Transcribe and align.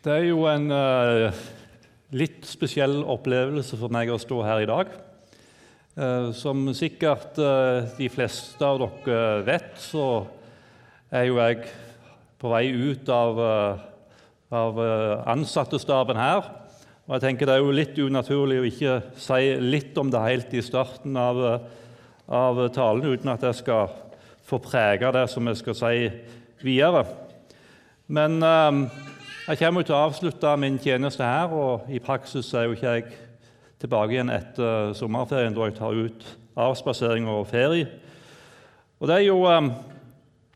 Det 0.00 0.12
er 0.16 0.30
jo 0.30 0.46
en 0.48 0.70
uh, 0.72 1.40
litt 2.16 2.46
spesiell 2.48 3.02
opplevelse 3.04 3.76
for 3.76 3.92
meg 3.92 4.08
å 4.08 4.16
stå 4.16 4.38
her 4.46 4.62
i 4.62 4.68
dag. 4.70 4.94
Uh, 5.92 6.30
som 6.32 6.62
sikkert 6.72 7.36
uh, 7.36 7.84
de 7.98 8.08
fleste 8.08 8.64
av 8.64 8.80
dere 8.80 9.42
vet, 9.44 9.74
så 9.76 10.06
er 11.12 11.26
jo 11.28 11.36
jeg 11.42 11.68
på 12.40 12.48
vei 12.48 12.62
ut 12.72 13.12
av, 13.12 13.42
av 14.48 14.80
ansattestaben 15.28 16.16
her. 16.16 16.48
Og 17.04 17.18
jeg 17.18 17.26
tenker 17.26 17.50
Det 17.50 17.58
er 17.58 17.60
jo 17.60 17.76
litt 17.76 18.00
unaturlig 18.00 18.62
å 18.62 18.66
ikke 18.70 18.96
si 19.20 19.52
litt 19.60 20.00
om 20.00 20.08
det 20.08 20.24
helt 20.24 20.56
i 20.56 20.64
starten 20.64 21.20
av, 21.20 21.44
av 22.24 22.64
talen, 22.72 23.04
uten 23.04 23.34
at 23.34 23.44
jeg 23.50 23.60
skal 23.60 23.92
få 24.48 24.64
prege 24.64 25.12
det 25.12 25.28
som 25.28 25.52
jeg 25.52 25.60
skal 25.60 25.80
si 25.82 25.94
videre. 26.64 27.04
Men 28.08 28.40
jeg 29.50 29.58
kommer 29.58 29.82
til 29.82 29.96
å 29.96 30.04
avslutte 30.06 30.50
min 30.62 30.76
tjeneste 30.78 31.26
her, 31.26 31.50
og 31.50 31.88
i 31.90 31.98
praksis 31.98 32.52
er 32.54 32.68
jo 32.68 32.74
ikke 32.76 32.92
jeg 32.94 33.06
tilbake 33.82 34.14
igjen 34.14 34.30
etter 34.30 34.92
sommerferien, 34.94 35.56
da 35.56 35.66
jeg 35.66 35.74
tar 35.80 35.96
ut 35.96 36.26
avspasering 36.60 37.26
og 37.30 37.48
ferie. 37.50 37.88
Og 39.00 39.08
det 39.10 39.16
er, 39.16 39.24
jo, 39.24 39.40
eh, 39.50 39.70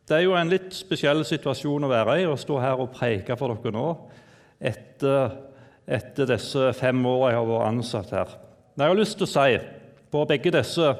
det 0.06 0.18
er 0.18 0.22
jo 0.28 0.36
en 0.38 0.52
litt 0.52 0.76
spesiell 0.76 1.24
situasjon 1.26 1.88
å 1.88 1.90
være 1.90 2.20
i, 2.20 2.28
å 2.28 2.38
stå 2.38 2.60
her 2.62 2.84
og 2.84 2.92
preke 2.94 3.34
for 3.40 3.56
dere 3.56 3.74
nå 3.74 3.88
etter, 4.62 5.34
etter 5.90 6.30
disse 6.30 6.70
fem 6.78 7.02
årene 7.02 7.32
jeg 7.32 7.40
har 7.40 7.50
vært 7.50 7.68
ansatt 7.72 8.14
her. 8.14 8.38
Men 8.76 8.86
jeg 8.86 8.94
har 8.94 9.00
lyst 9.00 9.18
til 9.18 9.26
å 9.26 9.32
si 9.34 9.58
på 10.14 10.24
begge 10.30 10.54
disse 10.54 10.94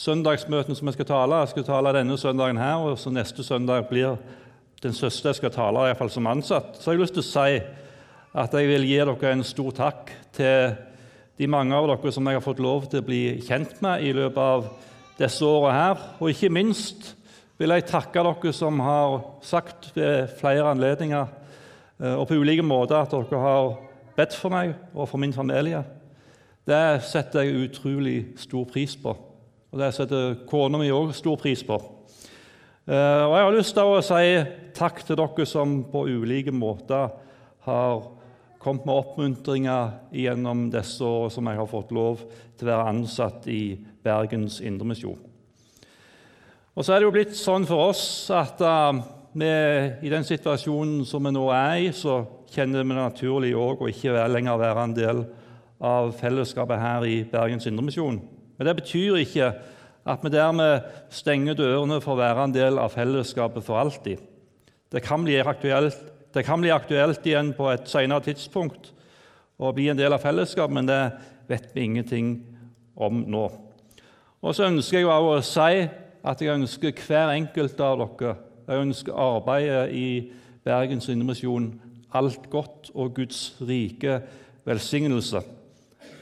søndagsmøtene 0.00 0.74
som 0.74 0.88
jeg 0.88 0.98
skal 0.98 1.12
tale 1.12 1.44
Jeg 1.44 1.54
skal 1.54 1.66
tale 1.68 1.94
denne 1.94 2.18
søndagen 2.18 2.58
her, 2.58 2.82
og 2.90 2.98
så 2.98 3.14
neste 3.14 3.46
søndag 3.46 3.86
blir 3.92 4.18
den 4.82 4.96
søster 4.96 5.30
jeg 5.30 5.40
skal 5.40 5.52
tale, 5.52 5.88
iallfall 5.88 6.10
som 6.12 6.28
ansatt, 6.30 6.78
så 6.78 6.90
har 6.90 6.96
jeg 6.96 7.02
lyst 7.04 7.16
til 7.18 7.24
å 7.24 7.30
si 7.30 7.60
at 8.40 8.54
jeg 8.54 8.68
vil 8.70 8.86
gi 8.86 8.96
dere 9.02 9.32
en 9.34 9.44
stor 9.44 9.74
takk 9.76 10.12
til 10.36 10.76
de 11.40 11.48
mange 11.50 11.76
av 11.76 11.88
dere 11.88 12.12
som 12.14 12.28
jeg 12.28 12.38
har 12.38 12.44
fått 12.44 12.62
lov 12.62 12.86
til 12.88 13.02
å 13.02 13.06
bli 13.06 13.22
kjent 13.44 13.80
med 13.84 14.04
i 14.06 14.14
løpet 14.16 14.40
av 14.40 14.66
disse 15.18 15.44
årene 15.44 15.76
her. 15.76 16.02
Og 16.20 16.32
ikke 16.32 16.52
minst 16.52 17.14
vil 17.60 17.74
jeg 17.74 17.88
takke 17.90 18.24
dere 18.24 18.52
som 18.56 18.80
har 18.84 19.18
sagt 19.44 19.90
ved 19.96 20.32
flere 20.40 20.70
anledninger 20.72 21.26
eh, 21.26 22.14
og 22.14 22.26
på 22.28 22.40
ulike 22.40 22.64
måter 22.64 23.02
at 23.02 23.12
dere 23.12 23.44
har 23.44 23.72
bedt 24.16 24.36
for 24.36 24.52
meg 24.52 24.74
og 24.94 25.08
for 25.10 25.20
min 25.20 25.36
familie. 25.36 25.82
Det 26.68 27.00
setter 27.08 27.44
jeg 27.44 27.68
utrolig 27.68 28.18
stor 28.40 28.68
pris 28.68 28.96
på. 29.00 29.16
Og 29.70 29.80
det 29.80 29.92
setter 29.96 30.38
kona 30.48 30.80
mi 30.80 30.92
òg 30.92 31.12
stor 31.16 31.40
pris 31.40 31.64
på. 31.66 31.78
Eh, 32.90 33.22
og 33.22 33.36
Jeg 33.36 33.44
har 33.46 33.54
lyst 33.54 33.76
til 33.76 33.86
å 33.86 33.98
si 34.02 34.30
takk 34.74 35.04
til 35.06 35.18
dere 35.20 35.44
som 35.46 35.76
på 35.92 36.08
ulike 36.10 36.50
måter 36.50 37.12
har 37.62 38.00
kommet 38.58 38.88
med 38.88 38.96
oppmuntringer 38.96 39.92
gjennom 40.10 40.64
disse 40.72 41.06
årene 41.06 41.30
som 41.36 41.46
jeg 41.46 41.60
har 41.60 41.68
fått 41.70 41.92
lov 41.94 42.24
til 42.58 42.66
å 42.66 42.70
være 42.72 42.88
ansatt 42.90 43.46
i 43.46 43.78
Bergens 44.02 44.58
Indremisjon. 44.58 45.22
Og 46.74 46.82
så 46.82 46.96
er 46.96 46.98
det 46.98 47.06
jo 47.06 47.14
blitt 47.14 47.38
sånn 47.38 47.68
for 47.68 47.92
oss 47.92 48.02
at 48.34 48.58
uh, 48.58 48.98
vi, 49.38 49.46
i 49.46 50.10
den 50.10 50.26
situasjonen 50.26 51.04
som 51.06 51.22
vi 51.28 51.34
nå 51.36 51.46
er 51.54 51.86
i, 51.86 51.88
så 51.94 52.24
kjenner 52.50 52.82
vi 52.82 52.90
det 52.90 53.04
naturlig 53.04 53.54
òg 53.54 53.84
å 53.84 53.92
ikke 53.92 54.26
lenger 54.34 54.64
være 54.66 54.86
en 54.88 54.96
del 54.98 55.26
av 55.78 56.10
fellesskapet 56.18 56.82
her 56.82 57.06
i 57.06 57.20
Bergens 57.30 57.70
Indremisjon. 57.70 58.18
Men 58.58 58.66
det 58.66 58.80
betyr 58.82 59.22
ikke 59.22 59.54
at 60.08 60.22
vi 60.24 60.32
dermed 60.32 60.86
stenger 61.12 61.58
dørene 61.58 62.00
for 62.00 62.14
å 62.14 62.20
være 62.20 62.46
en 62.46 62.54
del 62.54 62.80
av 62.80 62.94
fellesskapet 62.94 63.64
for 63.66 63.80
alltid. 63.80 64.20
Det 64.90 65.02
kan 65.04 65.24
bli 65.24 65.36
aktuelt, 65.38 65.98
kan 66.44 66.62
bli 66.62 66.72
aktuelt 66.72 67.26
igjen 67.26 67.52
på 67.56 67.68
et 67.70 67.88
senere 67.90 68.24
tidspunkt 68.24 68.92
å 69.60 69.72
bli 69.76 69.90
en 69.92 69.98
del 69.98 70.14
av 70.16 70.22
fellesskapet, 70.22 70.74
men 70.74 70.88
det 70.88 71.02
vet 71.50 71.68
vi 71.74 71.84
ingenting 71.84 72.32
om 72.96 73.24
nå. 73.28 73.44
Og 74.40 74.56
så 74.56 74.70
ønsker 74.70 75.02
jeg 75.02 75.10
også 75.10 75.34
å 75.36 75.44
si 75.44 75.82
at 76.30 76.42
jeg 76.42 76.54
ønsker 76.54 77.04
hver 77.06 77.34
enkelt 77.34 77.80
av 77.84 78.00
dere 78.00 78.36
jeg 78.70 78.84
ønsker 78.84 79.16
arbeidet 79.18 79.90
i 79.98 80.08
Bergens 80.62 81.08
Indremisjon 81.10 81.72
alt 82.14 82.44
godt 82.52 82.92
og 82.94 83.16
Guds 83.16 83.56
rike 83.58 84.20
velsignelse. 84.68 85.40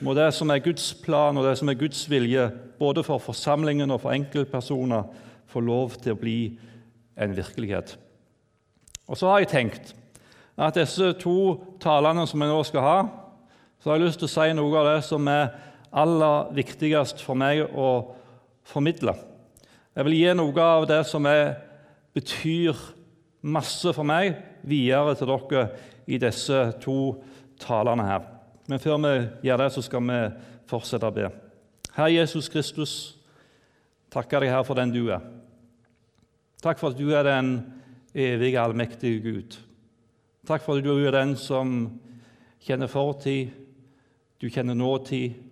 Må 0.00 0.14
det 0.16 0.30
som 0.32 0.48
er 0.48 0.62
Guds 0.64 0.86
plan 1.02 1.36
og 1.36 1.44
det 1.44 1.56
som 1.60 1.68
er 1.68 1.76
Guds 1.76 2.06
vilje, 2.08 2.46
både 2.78 3.04
for 3.06 3.22
forsamlingen 3.22 3.90
og 3.90 4.02
for 4.02 4.14
enkeltpersoner, 4.14 5.06
få 5.48 5.60
lov 5.64 5.96
til 6.02 6.12
å 6.12 6.20
bli 6.20 6.40
en 7.18 7.36
virkelighet. 7.36 7.96
Og 9.08 9.16
Så 9.16 9.28
har 9.28 9.38
jeg 9.38 9.48
tenkt 9.48 9.94
at 10.58 10.74
disse 10.74 11.12
to 11.22 11.64
talene 11.80 12.26
som 12.26 12.42
jeg 12.42 12.50
nå 12.50 12.58
skal 12.66 12.84
ha, 12.84 12.98
så 13.78 13.90
har 13.90 13.98
jeg 13.98 14.08
lyst 14.08 14.20
til 14.20 14.28
å 14.28 14.34
si 14.34 14.52
noe 14.58 14.78
av 14.78 14.88
det 14.90 15.00
som 15.06 15.28
er 15.30 15.54
aller 15.94 16.52
viktigst 16.56 17.22
for 17.24 17.38
meg 17.38 17.62
å 17.72 18.14
formidle. 18.68 19.14
Jeg 19.96 20.06
vil 20.06 20.18
gi 20.18 20.34
noe 20.36 20.62
av 20.62 20.86
det 20.90 21.00
som 21.08 21.26
er, 21.26 21.56
betyr 22.14 22.76
masse 23.48 23.92
for 23.94 24.06
meg, 24.06 24.34
videre 24.66 25.14
til 25.16 25.30
dere 25.30 25.68
i 26.10 26.18
disse 26.20 26.64
to 26.82 26.98
talene 27.62 28.04
her. 28.06 28.26
Men 28.68 28.82
før 28.82 28.98
vi 29.00 29.14
gjør 29.48 29.62
det, 29.62 29.72
så 29.72 29.82
skal 29.84 30.04
vi 30.04 30.18
fortsette 30.68 31.08
å 31.08 31.14
be. 31.14 31.30
Herre 31.98 32.12
Jesus 32.14 32.46
Kristus, 32.46 32.92
takker 34.14 34.44
deg 34.44 34.52
her 34.54 34.62
for 34.62 34.78
den 34.78 34.92
du 34.94 35.08
er. 35.10 35.24
Takk 36.62 36.78
for 36.78 36.94
at 36.94 37.00
du 37.00 37.08
er 37.10 37.26
den 37.26 37.56
evige, 38.14 38.60
allmektige 38.62 39.18
Gud. 39.24 39.56
Takk 40.46 40.62
for 40.62 40.78
at 40.78 40.86
du 40.86 40.92
er 40.94 41.16
den 41.16 41.34
som 41.34 41.72
kjenner 42.62 42.86
fortid, 42.86 43.50
du 44.38 44.46
kjenner 44.46 44.78
nåtid, 44.78 45.42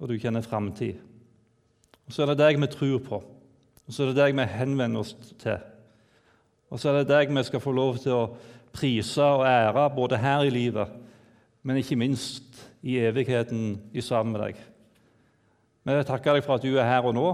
og 0.00 0.08
du 0.08 0.16
kjenner 0.16 0.40
framtid. 0.40 0.96
Og 2.08 2.16
så 2.16 2.24
er 2.24 2.32
det 2.32 2.40
deg 2.40 2.64
vi 2.64 2.72
tror 2.72 2.98
på, 3.04 3.20
og 3.20 3.92
så 3.92 4.06
er 4.06 4.14
det 4.14 4.20
deg 4.22 4.40
vi 4.40 4.48
henvender 4.48 5.04
oss 5.04 5.12
til. 5.44 5.60
Og 6.72 6.80
så 6.80 6.88
er 6.88 7.02
det 7.02 7.12
deg 7.12 7.36
vi 7.36 7.44
skal 7.44 7.60
få 7.60 7.76
lov 7.76 8.00
til 8.00 8.16
å 8.16 8.26
prise 8.72 9.28
og 9.28 9.44
ære 9.44 9.90
både 9.92 10.24
her 10.24 10.48
i 10.48 10.56
livet, 10.56 11.00
men 11.62 11.84
ikke 11.84 12.00
minst 12.00 12.64
i 12.80 12.96
evigheten 13.04 13.76
i 13.92 14.00
sammen 14.00 14.38
med 14.38 14.48
deg. 14.48 14.68
Men 15.82 15.98
jeg 15.98 16.08
takker 16.08 16.36
deg 16.36 16.44
for 16.46 16.56
at 16.56 16.64
du 16.64 16.76
er 16.76 16.86
her 16.86 17.06
og 17.08 17.16
nå. 17.16 17.28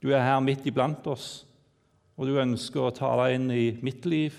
Du 0.00 0.10
er 0.14 0.24
her 0.24 0.40
midt 0.40 0.64
iblant 0.68 1.04
oss, 1.12 1.44
og 2.16 2.28
du 2.28 2.38
ønsker 2.40 2.86
å 2.86 2.94
tale 2.96 3.30
inn 3.34 3.50
i 3.52 3.66
mitt 3.84 4.06
liv, 4.08 4.36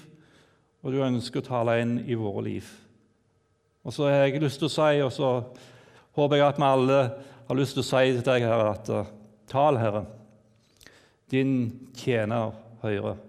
og 0.81 0.93
du 0.93 1.03
ønsker 1.05 1.41
å 1.41 1.45
tale 1.45 1.77
inn 1.83 1.99
i 2.09 2.17
våre 2.17 2.41
liv. 2.47 2.69
Og 3.85 3.93
så 3.93 4.07
har 4.07 4.25
jeg 4.25 4.41
lyst 4.41 4.61
til 4.61 4.69
å 4.69 4.73
si, 4.73 5.01
og 5.05 5.11
så 5.13 5.29
håper 6.17 6.39
jeg 6.39 6.47
at 6.47 6.61
vi 6.61 6.65
alle 6.65 7.01
har 7.47 7.57
lyst 7.57 7.77
til 7.77 7.83
å 7.83 7.89
si 7.89 8.15
til 8.15 8.25
deg, 8.25 8.45
Herre, 8.45 8.71
at 8.73 8.89
uh, 8.89 9.11
tal, 9.49 9.77
Herre. 9.77 10.05
Din 11.31 11.53
tjener 11.97 12.55
hører. 12.81 13.21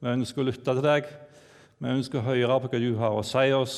Vi 0.00 0.12
ønsker 0.12 0.42
å 0.42 0.48
lytte 0.48 0.72
til 0.72 0.84
deg. 0.84 1.10
Vi 1.80 1.92
ønsker 1.92 2.20
å 2.20 2.26
høre 2.30 2.56
på 2.62 2.72
hva 2.72 2.80
du 2.80 2.90
har 3.00 3.18
å 3.18 3.26
si 3.26 3.44
oss. 3.56 3.76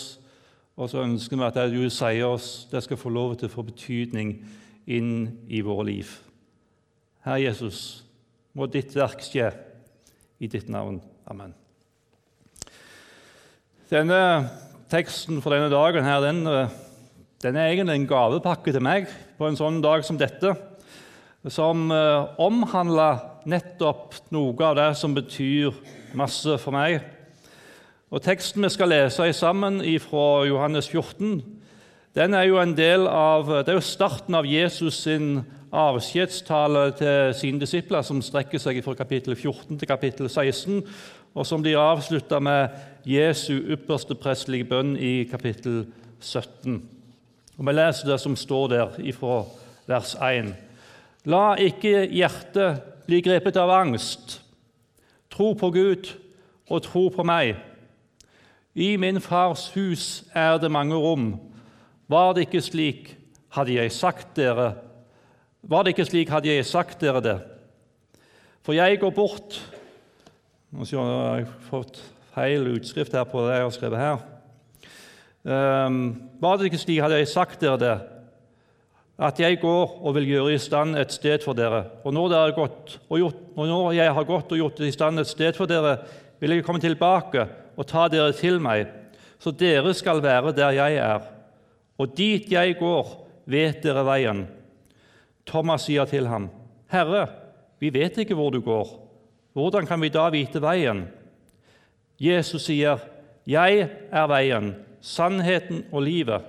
Og 0.76 0.90
så 0.92 1.02
ønsker 1.02 1.38
vi 1.38 1.46
at 1.46 1.58
det 1.58 1.70
du 1.72 1.90
sier 1.90 2.28
oss, 2.28 2.66
det 2.70 2.82
skal 2.84 3.00
få 3.00 3.10
lov 3.10 3.34
til 3.36 3.48
å 3.48 3.54
få 3.54 3.64
betydning 3.66 4.36
inn 4.86 5.12
i 5.50 5.62
våre 5.66 5.88
liv. 5.90 6.10
Herre 7.26 7.42
Jesus, 7.42 8.04
må 8.56 8.68
ditt 8.70 8.94
verk 8.96 9.22
skje 9.24 9.50
i 10.38 10.48
ditt 10.50 10.70
navn. 10.72 11.00
Amen. 11.26 11.52
Denne 13.90 14.20
teksten 14.90 15.42
for 15.42 15.54
denne 15.54 15.70
dagen 15.72 16.06
her, 16.06 16.22
den, 16.22 16.42
den 17.42 17.58
er 17.58 17.72
egentlig 17.72 17.98
en 18.00 18.08
gavepakke 18.10 18.74
til 18.74 18.84
meg 18.84 19.10
på 19.38 19.48
en 19.48 19.58
sånn 19.58 19.82
dag 19.84 20.06
som 20.06 20.18
dette, 20.18 20.54
som 21.52 21.90
eh, 21.94 22.38
omhandler 22.42 23.20
nettopp 23.46 24.16
noe 24.34 24.56
av 24.66 24.74
det 24.78 24.88
som 24.98 25.14
betyr 25.14 25.74
masse 26.18 26.56
for 26.62 26.74
meg. 26.74 26.98
Og 28.10 28.22
Teksten 28.22 28.62
vi 28.62 28.70
skal 28.70 28.90
lese 28.90 29.28
sammen 29.34 29.78
fra 30.02 30.26
Johannes 30.46 30.88
14, 30.90 31.40
den 32.16 32.34
er 32.34 32.46
jo 32.48 32.56
en 32.56 32.72
del 32.76 33.04
av, 33.12 33.50
det 33.60 33.68
er 33.68 33.76
jo 33.76 33.84
starten 33.84 34.34
av 34.38 34.46
Jesus 34.48 35.02
sin 35.04 35.42
avskjedstale 35.76 36.86
til 36.96 37.34
sine 37.36 37.60
disipler, 37.60 38.00
som 38.06 38.22
strekker 38.24 38.60
seg 38.62 38.78
fra 38.84 38.94
kapittel 38.96 39.34
14 39.36 39.76
til 39.76 39.88
kapittel 39.88 40.30
16, 40.30 40.78
og 41.36 41.44
som 41.44 41.60
blir 41.60 41.76
avslutta 41.76 42.38
med 42.40 42.72
Jesu 43.04 43.52
ypperste 43.58 44.16
prestelige 44.16 44.64
bønn 44.70 44.94
i 44.96 45.26
kapittel 45.28 45.82
17. 46.20 46.78
Og 47.58 47.66
Vi 47.66 47.72
leser 47.72 48.08
det 48.08 48.20
som 48.20 48.36
står 48.36 48.68
der 48.72 48.96
ifra 49.04 49.42
vers 49.86 50.14
1. 50.16 50.54
La 51.28 51.56
ikke 51.60 52.06
hjertet 52.08 52.80
bli 53.06 53.20
grepet 53.20 53.58
av 53.60 53.70
angst. 53.70 54.40
Tro 55.30 55.52
på 55.52 55.70
Gud 55.70 56.08
og 56.70 56.82
tro 56.82 57.08
på 57.12 57.28
meg. 57.28 57.58
I 58.74 58.96
min 58.96 59.20
fars 59.20 59.68
hus 59.74 60.24
er 60.34 60.56
det 60.56 60.72
mange 60.72 60.96
rom. 60.96 61.34
Var 62.06 62.34
det 62.34 62.46
ikke 62.46 62.62
slik, 62.62 63.14
hadde 63.54 63.74
jeg 63.74 63.92
sagt 63.94 64.36
dere 64.38 64.74
Var 65.66 65.82
det 65.82 65.94
ikke 65.94 66.06
slik, 66.06 66.30
hadde 66.30 66.52
jeg 66.52 66.66
sagt 66.68 67.00
dere 67.02 67.22
det. 67.24 67.38
For 68.62 68.76
jeg 68.76 69.00
går 69.02 69.14
bort 69.14 69.58
Nå 70.70 70.84
har 70.84 71.40
jeg 71.40 71.50
fått 71.70 72.02
feil 72.36 72.66
utskrift 72.74 73.14
her 73.16 73.24
på 73.28 73.46
det 73.46 73.54
jeg 73.54 73.64
har 73.64 73.72
skrevet 73.72 74.02
her. 74.02 74.24
Um, 75.46 76.00
var 76.42 76.58
det 76.58 76.68
ikke 76.68 76.80
slik 76.82 77.00
hadde 77.00 77.20
jeg 77.20 77.30
sagt 77.30 77.62
dere 77.62 77.78
det, 77.80 77.94
at 79.16 79.38
jeg 79.40 79.60
går 79.62 79.94
og 80.02 80.16
vil 80.18 80.26
gjøre 80.28 80.56
i 80.56 80.60
stand 80.60 80.98
et 81.00 81.14
sted 81.14 81.40
for 81.46 81.56
dere. 81.56 81.84
Og 82.04 82.12
når, 82.12 82.28
dere 82.34 82.56
gått, 82.58 82.98
og 83.08 83.22
gjort, 83.22 83.38
og 83.54 83.70
når 83.70 83.94
jeg 83.96 84.16
har 84.18 84.28
gått 84.28 84.52
og 84.52 84.60
gjort 84.60 84.82
i 84.84 84.92
stand 84.92 85.22
et 85.22 85.30
sted 85.30 85.56
for 85.56 85.70
dere, 85.70 85.94
vil 86.42 86.52
jeg 86.52 86.66
komme 86.66 86.82
tilbake 86.82 87.46
og 87.76 87.88
ta 87.88 88.04
dere 88.12 88.34
til 88.36 88.60
meg, 88.60 88.90
så 89.40 89.54
dere 89.54 89.94
skal 89.96 90.20
være 90.24 90.52
der 90.56 90.76
jeg 90.76 91.00
er. 91.00 91.24
Og 91.98 92.12
dit 92.16 92.50
jeg 92.52 92.76
går, 92.80 93.12
vet 93.48 93.82
dere 93.84 94.04
veien. 94.06 94.44
Thomas 95.46 95.86
sier 95.86 96.08
til 96.10 96.26
ham, 96.28 96.48
Herre, 96.90 97.26
vi 97.80 97.90
vet 97.94 98.18
ikke 98.22 98.36
hvor 98.36 98.50
du 98.52 98.60
går. 98.64 98.88
Hvordan 99.56 99.86
kan 99.88 100.00
vi 100.02 100.12
da 100.12 100.26
vite 100.32 100.60
veien? 100.62 101.06
Jesus 102.20 102.66
sier, 102.68 103.00
Jeg 103.46 103.88
er 104.10 104.26
veien, 104.26 104.72
sannheten 105.00 105.84
og 105.92 106.02
livet. 106.02 106.42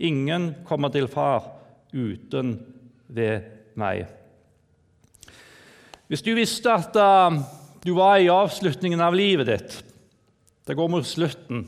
Ingen 0.00 0.54
kommer 0.64 0.88
til 0.88 1.08
Far 1.08 1.44
uten 1.92 2.54
ved 3.08 3.44
meg. 3.76 4.06
Hvis 6.08 6.24
du 6.24 6.32
visste 6.34 6.72
at 6.72 6.96
uh, 6.96 7.36
du 7.84 7.92
var 7.94 8.18
i 8.18 8.30
avslutningen 8.32 9.00
av 9.00 9.14
livet 9.14 9.46
ditt 9.46 9.76
Det 10.66 10.74
går 10.76 10.88
mot 10.90 11.06
slutten. 11.06 11.64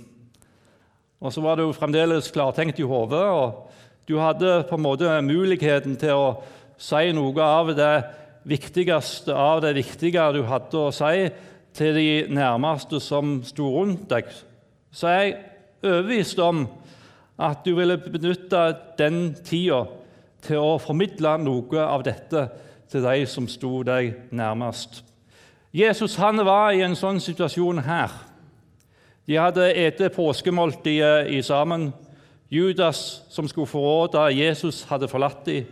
Og 1.23 1.31
så 1.31 1.43
var 1.45 1.59
du 1.59 1.69
fremdeles 1.75 2.33
klartenkt 2.35 2.81
i 2.83 2.87
hodet, 2.87 3.23
og 3.23 3.71
du 4.09 4.17
hadde 4.19 4.65
på 4.67 4.75
en 4.75 4.83
måte 4.83 5.15
muligheten 5.23 5.95
til 6.01 6.19
å 6.19 6.27
si 6.83 7.13
noe 7.15 7.47
av 7.47 7.71
det 7.79 7.95
viktigste 8.49 9.35
av 9.39 9.61
det 9.63 9.77
viktige 9.79 10.25
du 10.35 10.43
hadde 10.49 10.81
å 10.81 10.91
si 10.95 11.29
til 11.77 11.95
de 11.95 12.09
nærmeste 12.35 12.99
som 13.01 13.39
sto 13.47 13.69
rundt 13.79 14.09
deg, 14.11 14.27
så 14.93 15.09
er 15.09 15.21
jeg 15.23 15.37
overbevist 15.83 16.43
om 16.43 16.67
at 17.43 17.63
du 17.65 17.73
ville 17.79 17.97
benytte 18.03 18.65
den 18.99 19.23
tida 19.47 19.85
til 20.43 20.61
å 20.61 20.75
formidle 20.83 21.37
noe 21.41 21.87
av 21.87 22.05
dette 22.05 22.45
til 22.93 23.07
de 23.07 23.23
som 23.31 23.47
sto 23.49 23.81
deg 23.87 24.29
nærmest. 24.35 25.01
Jesus 25.73 26.19
han 26.21 26.43
var 26.45 26.75
i 26.75 26.83
en 26.85 26.99
sånn 26.99 27.23
situasjon 27.23 27.81
her. 27.87 28.13
De 29.27 29.39
hadde 29.39 29.71
spist 29.71 30.17
påskemåltidet 30.17 31.31
i 31.31 31.43
sammen. 31.43 31.93
Judas, 32.51 33.23
som 33.31 33.49
skulle 33.49 33.67
forråde 33.67 34.37
Jesus, 34.37 34.83
hadde 34.83 35.09
forlatt 35.09 35.47
dem. 35.47 35.65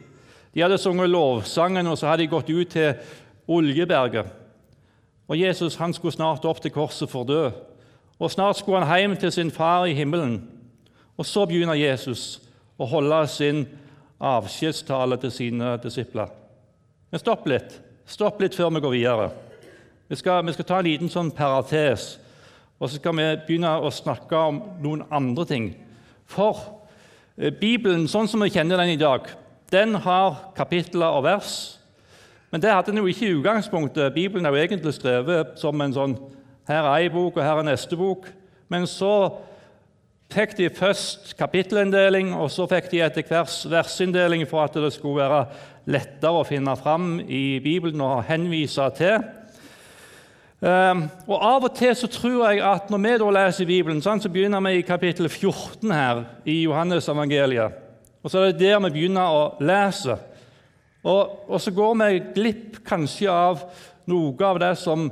De 0.54 0.60
hadde 0.60 0.78
sunget 0.78 1.10
lovsangen, 1.10 1.86
og 1.86 1.98
så 1.98 2.06
hadde 2.06 2.22
de 2.22 2.28
gått 2.32 2.50
ut 2.50 2.68
til 2.68 2.94
Oljeberget. 3.48 4.26
Og 5.28 5.38
Jesus 5.38 5.76
han 5.76 5.92
skulle 5.94 6.12
snart 6.12 6.44
opp 6.44 6.60
til 6.62 6.72
korset 6.74 7.10
for 7.10 7.22
å 7.22 7.28
dø. 7.28 7.50
Og 8.20 8.30
Snart 8.30 8.58
skulle 8.58 8.84
han 8.84 8.98
hjem 8.98 9.16
til 9.16 9.32
sin 9.32 9.50
far 9.50 9.86
i 9.86 9.94
himmelen. 9.94 10.42
Og 11.16 11.26
Så 11.26 11.46
begynner 11.46 11.74
Jesus 11.74 12.40
å 12.78 12.86
holde 12.86 13.26
sin 13.28 13.66
avskjedstale 14.20 15.16
til 15.16 15.30
sine 15.30 15.76
disipler. 15.82 16.28
Men 17.10 17.20
stopp 17.20 17.46
litt 17.48 17.80
Stopp 18.10 18.40
litt 18.42 18.56
før 18.58 18.72
vi 18.74 18.80
går 18.82 18.90
videre. 18.90 19.28
Vi 20.10 20.16
skal, 20.18 20.42
vi 20.42 20.52
skal 20.52 20.66
ta 20.66 20.78
en 20.80 20.86
liten 20.88 21.10
sånn 21.12 21.28
parates, 21.30 22.16
og 22.80 22.88
så 22.88 22.96
skal 22.96 23.16
vi 23.18 23.26
begynne 23.46 23.74
å 23.84 23.92
snakke 23.92 24.38
om 24.48 24.62
noen 24.80 25.04
andre 25.12 25.44
ting. 25.48 25.66
For 26.30 26.56
eh, 27.36 27.52
Bibelen, 27.52 28.06
sånn 28.08 28.28
som 28.30 28.40
vi 28.40 28.52
kjenner 28.54 28.80
den 28.80 28.94
i 28.94 29.00
dag, 29.00 29.28
den 29.70 29.98
har 30.00 30.40
kapitler 30.56 31.18
og 31.18 31.26
vers. 31.28 31.52
Men 32.50 32.62
det 32.64 32.72
hadde 32.72 32.90
den 32.90 33.02
jo 33.02 33.10
ikke 33.10 33.28
i 33.28 33.34
utgangspunktet. 33.36 34.14
Bibelen 34.16 34.48
er 34.48 34.56
jo 34.56 34.62
egentlig 34.64 34.94
skrevet 34.96 35.60
som 35.60 35.80
en 35.84 35.94
sånn 35.94 36.18
Her 36.70 36.86
er 36.86 37.02
ei 37.02 37.08
bok, 37.10 37.34
og 37.34 37.42
her 37.42 37.58
er 37.58 37.66
neste 37.66 37.96
bok. 37.98 38.28
Men 38.70 38.84
så 38.86 39.40
fikk 40.30 40.52
de 40.58 40.68
først 40.70 41.32
kapittelinndeling, 41.38 42.30
og 42.36 42.46
så 42.54 42.68
fikk 42.70 42.90
de 42.92 43.00
etter 43.02 43.26
hvert 43.26 43.56
versinndeling 43.72 44.44
for 44.46 44.62
at 44.62 44.76
det 44.78 44.92
skulle 44.94 45.24
være 45.24 45.40
lettere 45.90 46.42
å 46.42 46.46
finne 46.46 46.76
fram 46.78 47.16
i 47.26 47.58
Bibelen 47.64 48.04
og 48.06 48.22
henvise 48.28 48.86
til. 48.98 49.24
Um, 50.60 51.06
og 51.24 51.38
Av 51.40 51.64
og 51.64 51.76
til 51.76 51.94
så 51.96 52.08
tror 52.12 52.50
jeg 52.50 52.60
at 52.60 52.90
når 52.92 53.00
vi 53.00 53.12
da 53.22 53.28
leser 53.32 53.68
Bibelen, 53.68 54.02
så 54.02 54.28
begynner 54.28 54.60
vi 54.60 54.74
i 54.78 54.84
kapittel 54.84 55.28
14 55.28 55.90
her 55.90 56.24
i 56.44 56.62
Johannes 56.62 57.08
evangeliet. 57.08 57.72
Og 58.22 58.30
så 58.30 58.38
er 58.38 58.52
det 58.52 58.60
der 58.60 58.80
vi 58.84 58.90
begynner 58.92 59.32
å 59.32 59.46
lese. 59.64 60.18
Og, 61.00 61.48
og 61.48 61.60
så 61.64 61.72
går 61.72 61.94
vi 62.02 62.20
glipp 62.36 62.82
kanskje 62.84 63.32
av 63.32 63.62
noe 64.10 64.44
av 64.44 64.60
det 64.60 64.74
som 64.76 65.08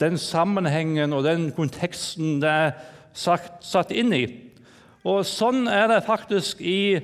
den 0.00 0.18
sammenhengen 0.20 1.16
og 1.16 1.24
den 1.24 1.48
konteksten 1.56 2.36
det 2.42 2.52
er 2.52 2.76
sagt, 3.16 3.64
satt 3.64 3.94
inn 3.96 4.12
i. 4.12 4.26
Og 5.08 5.24
Sånn 5.26 5.64
er 5.72 5.88
det 5.88 6.04
faktisk 6.04 6.60
i 6.60 7.00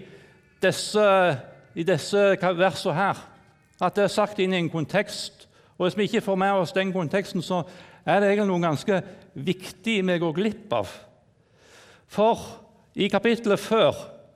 disse, 0.60 1.08
disse 1.75 2.26
versene 2.44 2.99
her. 2.99 3.25
At 3.81 3.96
det 3.96 4.05
er 4.05 4.12
sagt 4.12 4.38
inn 4.43 4.52
i 4.52 4.60
en 4.60 4.70
kontekst. 4.70 5.49
Og 5.78 5.86
Hvis 5.86 5.96
vi 5.96 6.02
ikke 6.02 6.20
får 6.20 6.34
med 6.34 6.50
oss 6.50 6.72
den 6.72 6.92
konteksten, 6.92 7.42
så 7.42 7.62
er 8.06 8.20
det 8.20 8.28
egentlig 8.28 8.52
noe 8.52 8.62
ganske 8.62 9.00
viktig 9.34 9.96
vi 10.06 10.18
går 10.18 10.32
glipp 10.32 10.72
av. 10.72 10.90
For 12.06 12.40
i 12.94 13.08
kapittelet 13.08 13.58
før 13.58 13.94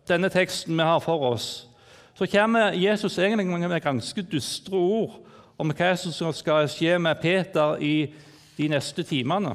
denne 0.08 0.28
teksten 0.28 0.74
vi 0.74 0.82
har 0.82 1.00
for 1.00 1.22
oss, 1.30 1.68
så 2.14 2.26
kommer 2.26 2.72
Jesus 2.74 3.18
egentlig 3.18 3.46
med 3.46 3.80
ganske 3.80 4.22
dystre 4.22 4.76
ord 4.76 5.20
om 5.58 5.70
hva 5.70 5.92
som 5.96 6.32
skal 6.34 6.66
skje 6.70 6.98
med 6.98 7.20
Peter 7.22 7.78
i 7.78 8.08
de 8.56 8.68
neste 8.68 9.04
timene. 9.06 9.54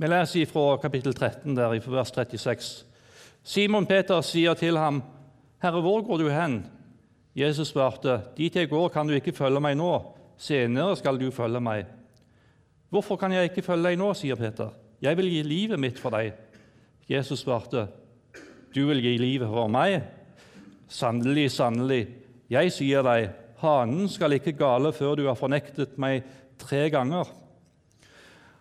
Vi 0.00 0.08
leser 0.08 0.48
fra 0.48 0.78
kapittel 0.80 1.12
13, 1.12 1.56
der, 1.56 1.74
i 1.74 1.82
vers 1.84 2.12
36. 2.14 2.86
Simon 3.44 3.86
Peter 3.86 4.20
sier 4.20 4.54
til 4.54 4.78
ham, 4.78 5.02
'Herre, 5.62 5.80
hvor 5.80 6.02
går 6.02 6.16
du 6.16 6.28
hen?' 6.28 6.66
Jesus 7.36 7.68
svarte, 7.68 8.20
'Dit 8.36 8.56
jeg 8.56 8.68
går, 8.68 8.88
kan 8.88 9.08
du 9.08 9.14
ikke 9.14 9.32
følge 9.32 9.60
meg 9.60 9.76
nå. 9.76 10.19
Senere 10.40 10.96
skal 10.96 11.20
du 11.20 11.28
følge 11.30 11.60
meg.' 11.60 11.86
'Hvorfor 12.90 13.16
kan 13.16 13.32
jeg 13.32 13.50
ikke 13.50 13.62
følge 13.62 13.90
deg 13.90 13.98
nå?' 13.98 14.14
sier 14.14 14.34
Peter. 14.36 14.70
'Jeg 15.02 15.16
vil 15.16 15.28
gi 15.30 15.42
livet 15.42 15.80
mitt 15.80 15.98
for 15.98 16.10
deg.' 16.10 16.32
Jesus 17.08 17.44
svarte, 17.44 17.88
'Du 18.74 18.86
vil 18.86 19.02
gi 19.02 19.16
livet 19.18 19.48
for 19.48 19.68
meg?' 19.68 20.02
'Sannelig, 20.88 21.50
sannelig, 21.50 22.08
jeg 22.50 22.72
sier 22.72 23.02
deg, 23.02 23.30
hanen 23.60 24.08
skal 24.08 24.32
ikke 24.32 24.56
gale 24.58 24.92
før 24.92 25.14
du 25.14 25.26
har 25.26 25.38
fornektet 25.38 25.98
meg 25.98 26.24
tre 26.58 26.88
ganger.' 26.90 27.36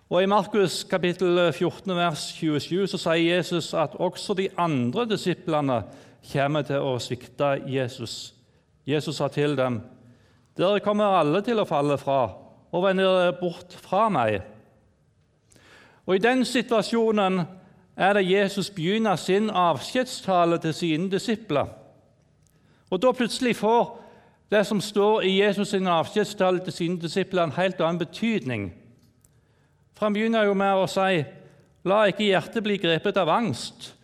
Og 0.09 0.23
I 0.23 0.25
Markus 0.25 0.83
kapittel 0.89 1.37
14, 1.53 1.95
vers 1.95 2.31
27 2.33 2.87
så 2.87 2.97
sier 2.97 3.35
Jesus 3.35 3.73
at 3.73 3.93
også 3.93 4.33
de 4.33 4.47
andre 4.57 5.05
disiplene 5.05 5.83
kommer 6.31 6.65
til 6.65 6.81
å 6.81 6.95
svikte 6.97 7.61
Jesus. 7.69 8.33
Jesus 8.89 9.19
sa 9.21 9.27
til 9.29 9.53
dem, 9.57 9.81
'Dere 10.59 10.79
kommer 10.83 11.15
alle 11.15 11.39
til 11.41 11.59
å 11.59 11.67
falle 11.67 11.95
fra 11.97 12.33
og 12.71 12.83
vende 12.83 13.31
bort 13.39 13.73
fra 13.79 14.09
meg.' 14.09 14.41
Og 16.05 16.15
I 16.15 16.23
den 16.23 16.45
situasjonen 16.45 17.45
er 17.95 18.13
det 18.13 18.29
Jesus 18.31 18.69
begynner 18.69 19.15
sin 19.15 19.49
avskjedstale 19.49 20.57
til 20.57 20.73
sine 20.73 21.09
disipler. 21.11 21.67
Og 22.89 23.01
Da 23.01 23.11
plutselig 23.11 23.55
får 23.55 23.99
det 24.51 24.65
som 24.65 24.81
står 24.81 25.21
i 25.21 25.41
Jesus' 25.41 25.65
sin 25.65 25.87
avskjedstale 25.87 26.59
til 26.59 26.73
sine 26.73 27.01
disipler, 27.01 27.43
en 27.43 27.51
helt 27.51 27.81
annen 27.81 27.99
betydning. 27.99 28.73
For 29.93 30.05
Han 30.05 30.13
begynner 30.13 30.43
jo 30.43 30.53
med 30.53 30.73
å 30.73 30.87
si 30.87 31.23
La 31.85 32.05
ikke 32.07 32.23
hjertet 32.27 32.63
bli 32.63 32.77
grepet 32.77 33.17
av 33.17 33.29
angst. 33.29 33.95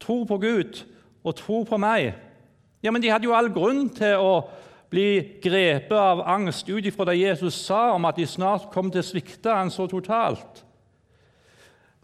Tro 0.00 0.24
på 0.24 0.38
Gud 0.38 0.82
og 1.24 1.36
tro 1.36 1.62
på 1.64 1.76
meg. 1.76 2.14
Ja, 2.82 2.90
Men 2.90 3.02
de 3.02 3.08
hadde 3.08 3.24
jo 3.24 3.34
all 3.34 3.48
grunn 3.48 3.88
til 3.88 4.16
å 4.16 4.48
bli 4.92 5.38
grepet 5.42 5.96
av 5.96 6.20
angst 6.28 6.68
ut 6.68 6.84
ifra 6.84 7.06
det 7.08 7.20
Jesus 7.20 7.56
sa 7.64 7.94
om 7.94 8.04
at 8.04 8.18
de 8.20 8.26
snart 8.28 8.68
kom 8.74 8.90
til 8.92 9.00
å 9.00 9.08
svikte 9.08 9.54
han 9.56 9.72
så 9.72 9.86
totalt. 9.88 10.60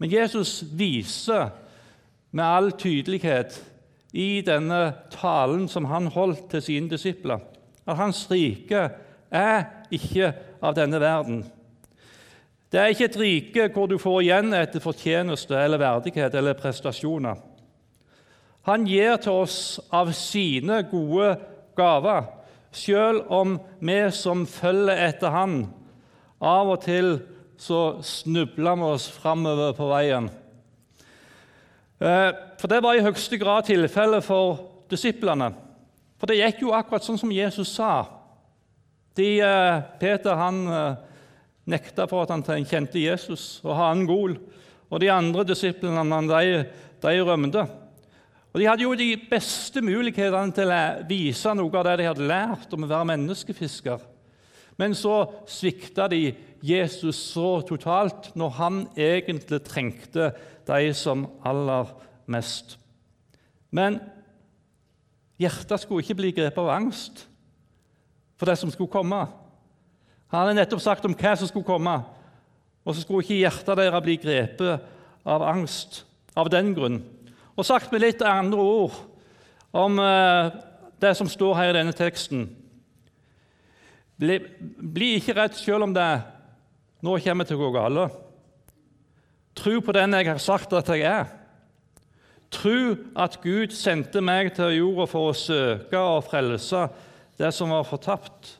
Men 0.00 0.12
Jesus 0.12 0.62
viser 0.72 1.50
med 2.30 2.44
all 2.44 2.70
tydelighet 2.78 3.58
i 4.16 4.40
denne 4.46 4.94
talen 5.12 5.66
som 5.68 5.88
han 5.90 6.08
holdt 6.14 6.48
til 6.54 6.64
sine 6.64 6.88
disipler, 6.88 7.42
at 7.84 8.00
hans 8.00 8.24
rike 8.30 8.86
er 9.28 9.66
ikke 9.92 10.32
av 10.64 10.76
denne 10.78 11.00
verden. 11.02 11.42
Det 12.72 12.80
er 12.80 12.92
ikke 12.92 13.08
et 13.08 13.20
rike 13.20 13.68
hvor 13.72 13.88
du 13.88 13.96
får 14.00 14.22
igjen 14.22 14.52
etter 14.56 14.82
fortjeneste 14.84 15.56
eller 15.56 15.80
verdighet 15.80 16.34
eller 16.36 16.56
prestasjoner. 16.56 17.36
Han 18.68 18.84
gir 18.84 19.16
til 19.24 19.44
oss 19.44 19.78
av 19.94 20.10
sine 20.12 20.82
gode 20.90 21.30
gaver, 21.76 22.26
selv 22.74 23.30
om 23.32 23.56
vi 23.80 23.98
som 24.14 24.46
følger 24.46 25.06
etter 25.08 25.32
han, 25.34 25.60
av 26.38 26.70
og 26.74 26.82
til 26.84 27.16
så 27.58 27.98
snubler 28.04 28.78
vi 28.78 28.90
oss 28.92 29.08
framover 29.10 29.72
på 29.74 29.88
veien. 29.90 30.28
Eh, 31.98 32.30
for 32.58 32.68
Det 32.68 32.82
var 32.82 32.94
i 32.94 33.02
høyeste 33.02 33.38
grad 33.38 33.66
tilfellet 33.66 34.24
for 34.24 34.60
disiplene. 34.90 35.50
For 36.18 36.30
det 36.30 36.38
gikk 36.38 36.62
jo 36.62 36.74
akkurat 36.74 37.02
sånn 37.02 37.18
som 37.18 37.34
Jesus 37.34 37.74
sa. 37.74 38.06
De, 39.18 39.40
eh, 39.42 39.82
Peter 39.98 40.38
han 40.38 40.62
eh, 40.68 40.96
nekta 41.66 42.06
for 42.06 42.22
at 42.22 42.30
han 42.30 42.64
kjente 42.64 43.02
Jesus 43.02 43.60
og 43.64 43.74
ha 43.74 43.90
han 43.90 44.06
gol. 44.06 44.38
Og 44.88 45.00
de 45.00 45.10
andre 45.10 45.44
disiplene 45.44 46.22
de, 46.30 46.64
de 47.02 47.20
rømte. 47.20 47.66
Og 48.58 48.62
De 48.62 48.66
hadde 48.66 48.82
jo 48.82 48.94
de 48.98 49.12
beste 49.30 49.78
mulighetene 49.86 50.50
til 50.50 50.72
å 50.74 50.78
vise 51.06 51.50
noe 51.54 51.70
av 51.78 51.84
det 51.86 51.92
de 52.00 52.06
hadde 52.08 52.24
lært 52.26 52.72
om 52.74 52.82
å 52.82 52.88
være 52.90 53.06
menneskefisker. 53.06 54.00
Men 54.82 54.96
så 54.98 55.12
svikta 55.46 56.08
de 56.10 56.32
Jesus 56.66 57.20
så 57.36 57.60
totalt 57.68 58.32
når 58.34 58.56
han 58.56 58.80
egentlig 58.98 59.60
trengte 59.62 60.32
de 60.66 60.88
som 60.90 61.22
aller 61.46 61.92
mest. 62.26 62.74
Men 63.70 64.00
hjertet 65.38 65.84
skulle 65.84 66.02
ikke 66.02 66.16
bli 66.18 66.32
grepet 66.40 66.58
av 66.58 66.72
angst 66.74 67.28
for 68.34 68.50
det 68.50 68.56
som 68.58 68.72
skulle 68.74 68.90
komme. 68.90 69.20
Han 70.34 70.40
hadde 70.40 70.56
nettopp 70.58 70.82
sagt 70.82 71.06
om 71.06 71.14
hva 71.14 71.36
som 71.38 71.46
skulle 71.46 71.68
komme, 71.68 71.94
og 72.82 72.90
så 72.90 73.06
skulle 73.06 73.22
ikke 73.22 73.38
hjertet 73.38 73.78
deres 73.84 74.02
bli 74.08 74.18
grepet 74.18 74.90
av 75.22 75.46
angst 75.46 76.02
av 76.34 76.50
den 76.50 76.74
grunn. 76.74 76.98
Og 77.58 77.66
sagt 77.66 77.90
med 77.90 78.04
litt 78.04 78.22
andre 78.22 78.62
ord 78.62 78.94
om 79.74 79.98
eh, 79.98 80.50
det 81.02 81.14
som 81.18 81.30
står 81.30 81.58
her 81.58 81.72
i 81.72 81.78
denne 81.80 81.96
teksten 81.96 82.48
Bli, 84.18 84.40
bli 84.58 85.12
ikke 85.20 85.36
redd 85.36 85.54
selv 85.54 85.86
om 85.86 85.92
det 85.94 86.08
nå 87.06 87.12
kommer 87.22 87.46
til 87.46 87.54
å 87.54 87.60
gå 87.60 87.68
galt. 87.76 88.16
Tro 89.54 89.76
på 89.78 89.94
den 89.94 90.16
jeg 90.16 90.26
har 90.26 90.40
sagt 90.42 90.74
at 90.74 90.88
jeg 90.90 91.04
er. 91.06 91.28
Tro 92.50 92.96
at 93.14 93.36
Gud 93.44 93.76
sendte 93.78 94.18
meg 94.24 94.50
til 94.56 94.74
jorda 94.80 95.06
for 95.06 95.30
å 95.30 95.36
søke 95.38 96.00
og 96.02 96.26
frelse 96.26 96.88
det 97.38 97.52
som 97.54 97.70
var 97.70 97.86
fortapt. 97.86 98.56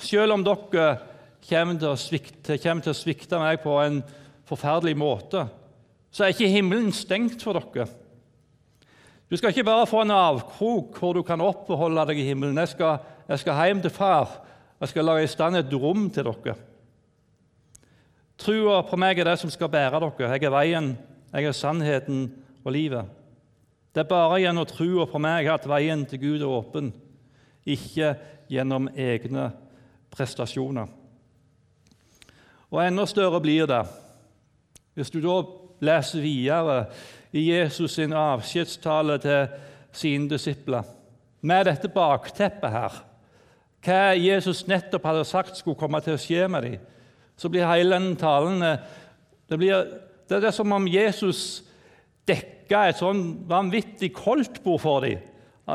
Selv 0.00 0.36
om 0.36 0.44
dere 0.44 0.90
kommer 1.46 1.80
til, 1.80 1.96
svikte, 1.96 2.58
kommer 2.60 2.84
til 2.84 2.92
å 2.92 3.00
svikte 3.00 3.40
meg 3.40 3.62
på 3.64 3.78
en 3.80 4.02
forferdelig 4.48 4.96
måte, 5.00 5.46
så 6.10 6.24
er 6.24 6.34
ikke 6.34 6.50
himmelen 6.50 6.92
stengt 6.92 7.42
for 7.42 7.56
dere. 7.58 7.86
Du 9.30 9.36
skal 9.38 9.52
ikke 9.52 9.64
bare 9.68 9.86
få 9.86 10.02
en 10.02 10.10
avkrok 10.10 10.96
hvor 10.98 11.14
du 11.14 11.22
kan 11.22 11.40
oppholde 11.40 12.02
deg 12.08 12.18
i 12.18 12.26
himmelen. 12.26 12.58
Jeg 12.58 12.72
skal, 12.72 12.98
jeg 13.28 13.38
skal 13.38 13.60
hjem 13.66 13.82
til 13.84 13.94
far. 13.94 14.40
Jeg 14.80 14.90
skal 14.90 15.06
lage 15.06 15.24
i 15.24 15.30
stand 15.30 15.56
et 15.56 15.74
rom 15.74 16.08
til 16.10 16.26
dere. 16.26 16.56
Trua 18.40 18.80
på 18.88 18.96
meg 18.98 19.20
er 19.20 19.28
det 19.28 19.38
som 19.38 19.52
skal 19.52 19.70
bære 19.70 20.00
dere. 20.00 20.32
Jeg 20.34 20.48
er 20.48 20.54
veien, 20.54 20.90
jeg 21.30 21.46
er 21.46 21.54
sannheten 21.54 22.24
og 22.64 22.72
livet. 22.74 23.06
Det 23.94 24.02
er 24.02 24.10
bare 24.10 24.40
gjennom 24.40 24.66
trua 24.66 25.06
på 25.10 25.18
meg 25.22 25.46
at 25.50 25.66
veien 25.68 26.04
til 26.06 26.22
Gud 26.22 26.42
er 26.42 26.50
åpen, 26.50 26.92
ikke 27.66 28.14
gjennom 28.50 28.88
egne 28.94 29.50
prestasjoner. 30.10 30.90
Og 32.70 32.82
enda 32.82 33.06
større 33.06 33.40
blir 33.42 33.66
det 33.70 33.82
hvis 34.94 35.10
du 35.10 35.20
da 35.22 35.36
leser 35.80 36.22
videre 36.24 36.84
i 37.32 37.46
Jesus' 37.52 37.96
sin 37.96 38.12
avskjedstale 38.16 39.18
til 39.22 39.46
sine 39.92 40.28
disipler 40.30 40.86
med 41.40 41.64
dette 41.70 41.88
bakteppet 41.92 42.72
her, 42.72 43.00
hva 43.80 44.00
Jesus 44.18 44.66
nettopp 44.68 45.06
hadde 45.08 45.24
sagt 45.28 45.56
skulle 45.56 45.78
komme 45.80 46.02
til 46.04 46.18
å 46.18 46.20
skje 46.20 46.48
med 46.52 46.66
dem, 46.66 46.82
så 47.40 47.48
blir 47.48 47.68
hele 47.68 47.96
den 47.96 48.12
talen 48.20 48.60
eh, 48.66 48.82
det, 49.48 49.56
blir, 49.58 49.86
det 50.28 50.42
er 50.44 50.52
som 50.52 50.72
om 50.76 50.88
Jesus 50.90 51.62
dekka 52.28 52.84
et 52.90 53.00
sånn 53.00 53.22
vanvittig 53.48 54.12
koldtbord 54.14 54.82
for 54.82 55.06
dem 55.06 55.26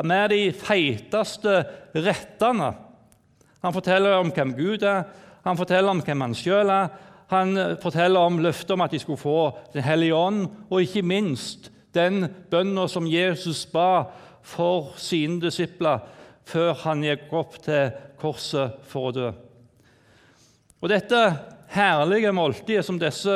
med 0.06 0.30
de 0.34 0.52
feiteste 0.56 1.62
rettene. 1.96 2.70
Han 3.64 3.74
forteller 3.74 4.20
om 4.20 4.32
hvem 4.36 4.54
Gud 4.58 4.84
er, 4.86 5.06
han 5.46 5.58
forteller 5.58 5.94
om 5.94 6.02
hvem 6.04 6.24
han 6.26 6.36
sjøl 6.38 6.72
er, 6.74 6.90
han 7.32 7.58
eh, 7.58 7.78
forteller 7.82 8.20
om 8.20 8.42
løftet 8.44 8.76
om 8.76 8.84
at 8.86 8.94
de 8.94 9.00
skulle 9.02 9.22
få 9.22 9.58
Den 9.74 9.84
hellige 9.84 10.16
ånd, 10.16 10.48
og 10.70 10.82
ikke 10.82 11.02
minst 11.02 11.72
den 11.96 12.28
bønna 12.52 12.88
som 12.92 13.08
Jesus 13.08 13.66
ba 13.72 14.06
for 14.46 14.94
sine 14.98 15.40
disipler 15.42 16.04
før 16.46 16.76
han 16.84 17.04
gikk 17.04 17.32
opp 17.34 17.56
til 17.64 17.94
korset 18.22 18.76
for 18.86 19.10
å 19.10 19.16
dø. 19.16 19.30
Og 20.84 20.92
Dette 20.92 21.22
herlige 21.74 22.34
måltidet 22.36 22.86
som 22.86 23.00
disse, 23.02 23.36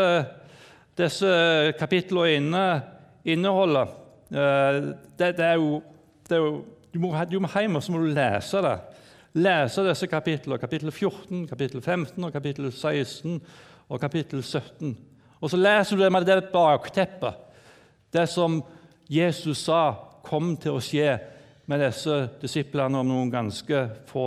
disse 0.99 1.31
kapitlene 1.79 2.35
inne, 2.35 2.65
inneholder 3.25 3.95
eh, 4.29 4.91
det, 5.17 5.31
det, 5.39 5.47
er 5.47 5.57
jo, 5.57 5.79
det, 6.27 6.37
er 6.37 6.43
jo, 6.43 6.53
du 6.93 6.99
må, 7.01 7.13
du 7.31 7.39
må 7.41 7.49
hjem 7.55 7.79
og 7.79 7.83
så 7.83 7.95
må 7.95 8.03
du 8.03 8.11
lese 8.13 8.61
det. 8.65 8.75
Lese 9.39 9.87
disse 9.87 10.09
kapitlene, 10.09 10.59
kapittel 10.61 10.91
14, 10.91 11.47
kapittel 11.49 11.81
15 11.81 12.27
og 12.27 12.35
kapittel 12.35 12.69
16 12.71 13.39
og 13.89 14.01
kapittel 14.01 14.43
17. 14.43 14.93
Og 15.39 15.49
så 15.51 15.57
leser 15.57 15.97
du 15.97 16.03
det 16.03 16.11
med 16.13 16.27
det 16.27 16.51
bakteppet, 16.53 17.33
det 18.13 18.27
som 18.29 18.59
Jesus 19.09 19.65
sa 19.65 19.81
kom 20.25 20.55
til 20.61 20.77
å 20.77 20.83
skje 20.83 21.15
med 21.69 21.81
disse 21.83 22.15
disiplene 22.41 23.01
om 23.01 23.07
noen 23.07 23.31
ganske 23.33 23.83
få 24.09 24.25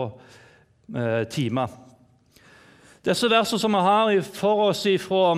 eh, 0.94 1.22
timer. 1.30 1.70
Disse 3.02 3.30
versene 3.30 3.58
som 3.58 3.74
vi 3.74 3.82
har 3.82 4.12
for 4.26 4.68
oss 4.68 4.84
ifra, 4.86 5.34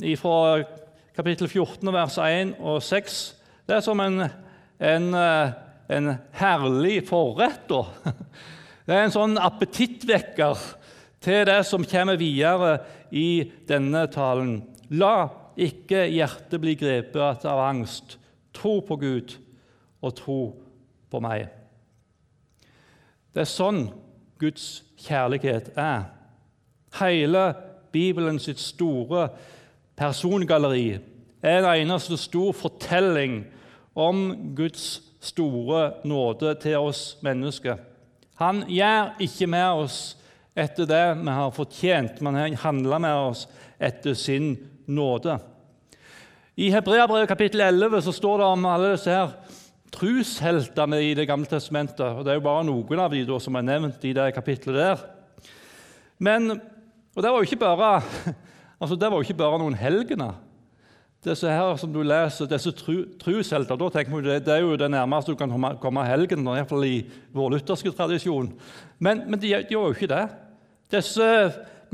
ifra 0.00 0.62
kapittel 1.16 1.48
14, 1.48 1.92
vers 1.92 2.16
1 2.24 2.54
og 2.60 2.80
6, 2.84 3.18
det 3.68 3.76
er 3.76 3.84
som 3.84 4.00
en, 4.00 4.24
en, 4.80 5.08
eh, 5.14 5.52
en 5.92 6.14
herlig 6.40 7.02
forrett. 7.08 7.72
Det 8.82 8.96
er 8.96 9.04
en 9.04 9.12
sånn 9.14 9.36
appetittvekker 9.38 10.58
til 11.22 11.46
det 11.46 11.60
som 11.68 11.86
kommer 11.86 12.18
videre 12.20 12.78
i 13.10 13.44
denne 13.68 14.06
talen. 14.12 14.60
La 14.90 15.28
ikke 15.56 16.06
hjertet 16.10 16.60
bli 16.60 16.74
grepet 16.80 17.46
av 17.48 17.62
angst. 17.64 18.18
Tro 18.52 18.80
på 18.84 18.98
Gud 19.00 19.36
og 20.02 20.14
tro 20.18 20.40
på 21.12 21.20
meg. 21.22 21.46
Det 23.32 23.44
er 23.44 23.48
sånn 23.48 23.86
Guds 24.40 24.82
kjærlighet 25.00 25.72
er. 25.78 26.10
Hele 26.98 27.52
Bibelen 27.92 28.40
sitt 28.42 28.60
store 28.60 29.28
persongalleri 29.96 30.98
er 31.42 31.62
en 31.62 31.68
eneste 31.70 32.18
stor 32.20 32.52
fortelling 32.56 33.42
om 33.98 34.54
Guds 34.56 35.02
store 35.22 35.92
nåde 36.08 36.54
til 36.62 36.80
oss 36.80 37.16
mennesker. 37.22 37.78
Han 38.40 38.64
gjør 38.68 39.14
ikke 39.22 39.46
med 39.46 39.84
oss 39.84 39.98
etter 40.54 40.88
det 40.88 41.04
vi 41.22 41.32
har 41.32 41.54
fortjent, 41.54 42.20
men 42.20 42.36
han 42.36 42.58
handler 42.60 43.02
med 43.02 43.30
oss 43.30 43.46
etter 43.80 44.14
sin 44.18 44.54
nåde. 44.86 45.38
I 46.54 46.68
Hebreabrevet 46.74 47.30
kapittel 47.30 47.64
11 47.64 48.02
så 48.04 48.12
står 48.12 48.42
det 48.42 48.48
om 48.52 48.66
alle 48.68 48.92
disse 48.92 49.12
her 49.12 49.32
trosheltene 49.92 51.00
i 51.04 51.14
Det 51.16 51.26
gamle 51.28 51.48
testamentet. 51.48 52.00
og 52.00 52.24
Det 52.24 52.32
er 52.32 52.40
jo 52.40 52.44
bare 52.44 52.64
noen 52.64 53.00
av 53.00 53.12
de 53.12 53.40
som 53.40 53.56
er 53.56 53.62
nevnt 53.62 54.04
i 54.04 54.12
det 54.12 54.34
kapittelet 54.34 54.76
der. 54.76 55.04
Men, 56.18 56.60
og 57.16 57.22
det 57.22 57.30
var 57.30 57.40
jo 57.40 57.48
ikke 57.48 57.60
bare, 57.60 58.02
altså 58.80 58.96
det 58.96 59.10
var 59.10 59.16
jo 59.18 59.26
ikke 59.26 59.40
bare 59.40 59.58
noen 59.58 59.76
helgener. 59.76 60.36
Disse 61.22 61.46
her 61.46 61.76
som 61.78 61.92
du 61.94 62.00
leser, 62.02 62.48
disse 62.50 62.72
tru, 62.74 63.04
da 63.06 63.88
tenker 63.94 64.10
man, 64.10 64.24
det, 64.26 64.40
det 64.42 64.54
er 64.56 64.64
jo 64.64 64.74
det 64.74 64.88
nærmeste 64.90 65.30
du 65.30 65.38
kan 65.38 65.52
komme 65.78 66.02
helgen, 66.02 66.48
iallfall 66.50 66.82
i 66.82 67.04
vår 67.30 67.52
lutherske 67.54 67.92
tradisjon. 67.94 68.48
Men, 68.98 69.22
men 69.28 69.38
de, 69.38 69.52
de 69.68 69.76
var 69.78 69.86
jo 69.86 69.94
ikke 69.94 70.10
det. 70.10 70.24
Disse 70.90 71.28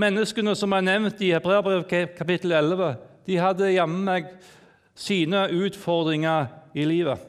menneskene 0.00 0.54
som 0.56 0.72
er 0.72 0.86
nevnt 0.86 1.20
i 1.20 1.34
Hebreabrev 1.34 1.84
kapittel 2.16 2.54
11, 2.56 2.94
de 3.28 3.36
hadde 3.36 3.68
jammen 3.74 4.06
meg 4.06 4.30
sine 4.96 5.44
utfordringer 5.52 6.48
i 6.72 6.86
livet. 6.88 7.20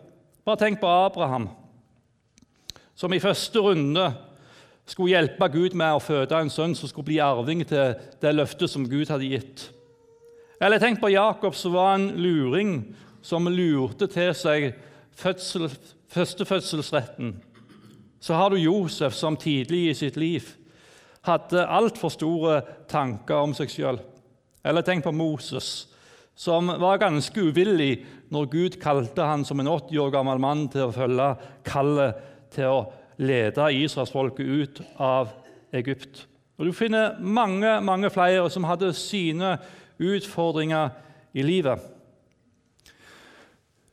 Bare 0.48 0.62
tenk 0.64 0.80
på 0.80 0.88
Abraham, 0.88 1.50
som 2.96 3.12
i 3.14 3.20
første 3.20 3.60
runde 3.60 4.08
skulle 4.90 5.18
hjelpe 5.18 5.52
Gud 5.52 5.76
med 5.78 5.98
å 5.98 6.02
føde 6.02 6.40
en 6.40 6.50
sønn 6.50 6.78
som 6.80 6.88
skulle 6.90 7.12
bli 7.12 7.20
arving 7.22 7.66
til 7.68 8.00
det 8.24 8.34
løftet 8.34 8.72
som 8.72 8.88
Gud 8.88 9.12
hadde 9.12 9.28
gitt. 9.28 9.68
Eller 10.60 10.80
tenk 10.80 11.00
på 11.00 11.12
Jakob, 11.14 11.56
som 11.56 11.74
var 11.74 11.94
en 11.96 12.10
luring 12.20 12.82
som 13.22 13.48
lurte 13.48 14.08
til 14.12 14.34
seg 14.36 14.74
fødsel, 15.16 15.70
førstefødselsretten. 16.12 17.38
Så 18.20 18.36
har 18.36 18.52
du 18.52 18.60
Josef, 18.60 19.14
som 19.16 19.38
tidlig 19.40 19.90
i 19.90 19.96
sitt 19.96 20.18
liv 20.20 20.48
hadde 21.28 21.68
altfor 21.68 22.12
store 22.14 22.60
tanker 22.90 23.44
om 23.44 23.54
seg 23.56 23.72
sjøl. 23.72 24.00
Eller 24.64 24.84
tenk 24.84 25.06
på 25.06 25.16
Moses, 25.16 25.88
som 26.36 26.72
var 26.80 27.02
ganske 27.02 27.44
uvillig 27.50 28.06
når 28.32 28.52
Gud 28.52 28.78
kalte 28.82 29.28
han 29.28 29.44
som 29.48 29.60
en 29.60 29.72
80 29.72 30.00
år 30.00 30.14
gammel 30.16 30.40
mann 30.40 30.68
til 30.72 30.88
å 30.88 30.96
følge 30.96 31.30
kallet 31.68 32.20
til 32.56 32.72
å 32.72 32.80
lede 33.20 33.72
israelsfolket 33.76 34.48
ut 34.48 34.82
av 34.96 35.34
Egypt. 35.76 36.26
Og 36.60 36.68
Du 36.68 36.74
finner 36.76 37.20
mange, 37.20 37.80
mange 37.82 38.10
flere 38.12 38.50
som 38.52 38.68
hadde 38.68 38.94
sine 38.96 39.58
utfordringer 40.00 40.90
i 41.34 41.44
livet. 41.46 41.80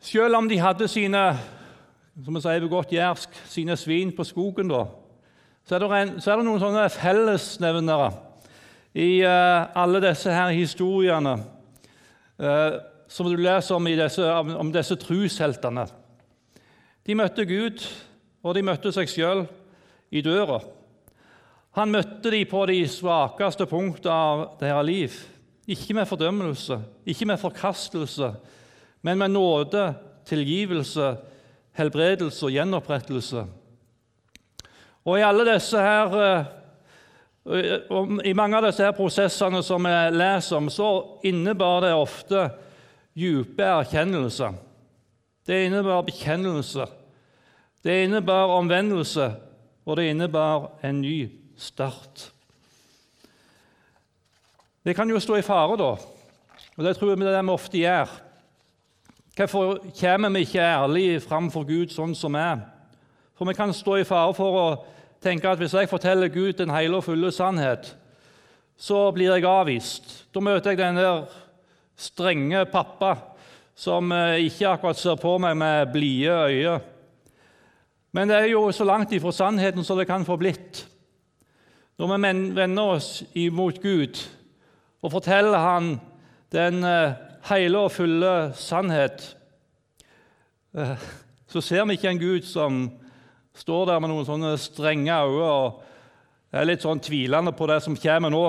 Selv 0.01 0.39
om 0.39 0.49
de 0.49 0.59
hadde 0.63 0.89
sine 0.89 1.23
som 2.25 2.37
vi 2.37 2.41
sier 2.41 2.65
på 2.65 2.73
godt 2.73 2.95
jærsk, 2.95 3.35
sine 3.45 3.77
svin 3.77 4.13
på 4.17 4.25
skogen, 4.25 4.71
da, 4.73 4.87
så 5.67 5.77
er, 5.77 5.85
en, 5.99 6.15
så 6.21 6.33
er 6.33 6.41
det, 6.41 6.47
noen 6.47 6.63
sånne 6.63 6.87
fellesnevnere 6.95 8.09
i 8.97 9.21
uh, 9.27 9.67
alle 9.77 10.01
disse 10.05 10.33
her 10.33 10.55
historiene 10.57 11.35
uh, 12.41 12.79
som 13.13 13.29
du 13.29 13.37
leser 13.37 13.77
om, 13.77 13.89
disse, 13.99 14.31
om 14.57 14.73
disse 14.73 14.97
trusheltene. 15.03 15.85
De 17.07 17.15
møtte 17.19 17.45
Gud, 17.47 17.85
og 18.47 18.57
de 18.57 18.65
møtte 18.65 18.95
seg 18.95 19.11
sjøl 19.11 19.45
i 20.15 20.23
døra. 20.25 20.63
Han 21.77 21.93
møtte 21.93 22.33
dem 22.33 22.49
på 22.49 22.65
de 22.71 22.81
svakeste 22.89 23.67
punktene 23.69 24.15
av 24.15 24.45
deres 24.63 24.87
liv. 24.89 25.17
Ikke 25.67 25.95
med 25.95 26.07
fordømmelse, 26.07 26.79
ikke 27.07 27.27
med 27.27 27.41
forkastelse, 27.43 28.35
men 29.03 29.19
med 29.19 29.29
nåde, 29.35 29.95
tilgivelse, 30.27 31.17
helbredelse 31.77 32.47
og 32.47 32.53
gjenopprettelse. 32.55 33.47
Og 35.07 35.19
i 35.19 35.23
her 35.23 36.15
eh, 36.23 36.45
i 38.27 38.35
mange 38.35 38.59
av 38.59 38.65
disse 38.67 38.83
her 38.83 38.95
prosessene 38.97 39.63
som 39.63 39.85
vi 39.87 39.95
leser 40.17 40.57
om, 40.59 40.71
så 40.71 41.21
innebar 41.27 41.85
det 41.85 41.93
ofte 41.95 42.49
dype 43.15 43.63
erkjennelser. 43.63 44.57
Det 45.47 45.61
innebar 45.69 46.03
bekjennelse, 46.03 46.89
det 47.87 48.01
innebar 48.05 48.51
omvendelse, 48.57 49.29
og 49.87 49.97
det 49.97 50.09
innebar 50.11 50.73
en 50.83 51.01
ny 51.01 51.29
start. 51.57 52.33
Det 54.87 54.95
kan 54.95 55.11
jo 55.11 55.19
stå 55.19 55.41
i 55.41 55.43
fare, 55.43 55.75
da, 55.81 55.97
og 56.77 56.85
det 56.87 56.93
tror 56.95 57.09
jeg 57.11 57.19
det 57.19 57.31
vi 57.43 57.51
ofte 57.51 57.79
gjør. 57.81 58.11
Hvorfor 59.35 59.81
kommer 59.99 60.31
vi 60.31 60.45
ikke 60.47 60.63
ærlig 60.63 61.23
framfor 61.25 61.65
Gud 61.67 61.91
sånn 61.91 62.15
som 62.15 62.37
vi 62.39 62.45
er? 62.45 62.61
For 63.35 63.51
vi 63.51 63.57
kan 63.59 63.75
stå 63.75 63.97
i 63.99 64.05
fare 64.07 64.37
for 64.39 64.59
å 64.61 64.69
tenke 65.19 65.51
at 65.51 65.59
hvis 65.59 65.75
jeg 65.75 65.91
forteller 65.91 66.31
Gud 66.31 66.55
den 66.61 66.71
hele 66.71 67.01
og 67.01 67.05
fulle 67.09 67.33
sannhet, 67.35 67.91
så 68.79 69.11
blir 69.11 69.35
jeg 69.35 69.49
avvist. 69.51 70.15
Da 70.31 70.45
møter 70.45 70.71
jeg 70.71 70.79
den 70.85 71.03
der 71.03 71.27
strenge 71.99 72.63
pappa 72.71 73.17
som 73.75 74.15
eh, 74.15 74.47
ikke 74.47 74.71
akkurat 74.71 75.03
ser 75.03 75.19
på 75.19 75.35
meg 75.43 75.59
med 75.59 75.93
blide 75.99 76.39
øyne. 76.47 76.79
Men 78.15 78.31
det 78.31 78.39
er 78.39 78.51
jo 78.55 78.69
så 78.71 78.87
langt 78.87 79.11
ifra 79.13 79.35
sannheten 79.35 79.83
som 79.85 79.99
det 79.99 80.07
kan 80.07 80.25
få 80.25 80.39
blitt. 80.39 80.87
Når 81.99 82.15
vi 82.15 82.35
vender 82.55 82.97
oss 82.97 83.25
imot 83.35 83.83
Gud 83.83 84.23
og 85.07 85.13
forteller 85.15 85.63
Han 85.63 85.97
den 86.51 86.83
eh, 86.83 87.15
hele 87.47 87.87
og 87.87 87.93
fulle 87.95 88.33
sannhet, 88.59 89.37
eh, 90.75 91.05
så 91.47 91.63
ser 91.63 91.85
vi 91.87 91.95
ikke 91.95 92.11
en 92.11 92.23
Gud 92.23 92.47
som 92.47 92.89
står 93.57 93.85
der 93.91 94.01
med 94.03 94.11
noen 94.11 94.27
sånne 94.27 94.57
strenge 94.59 95.15
øyne 95.15 95.51
og 95.51 96.57
er 96.57 96.67
litt 96.67 96.83
sånn 96.83 97.03
tvilende 97.03 97.53
på 97.55 97.69
det 97.71 97.79
som 97.85 97.99
kommer 97.99 98.33
nå. 98.33 98.47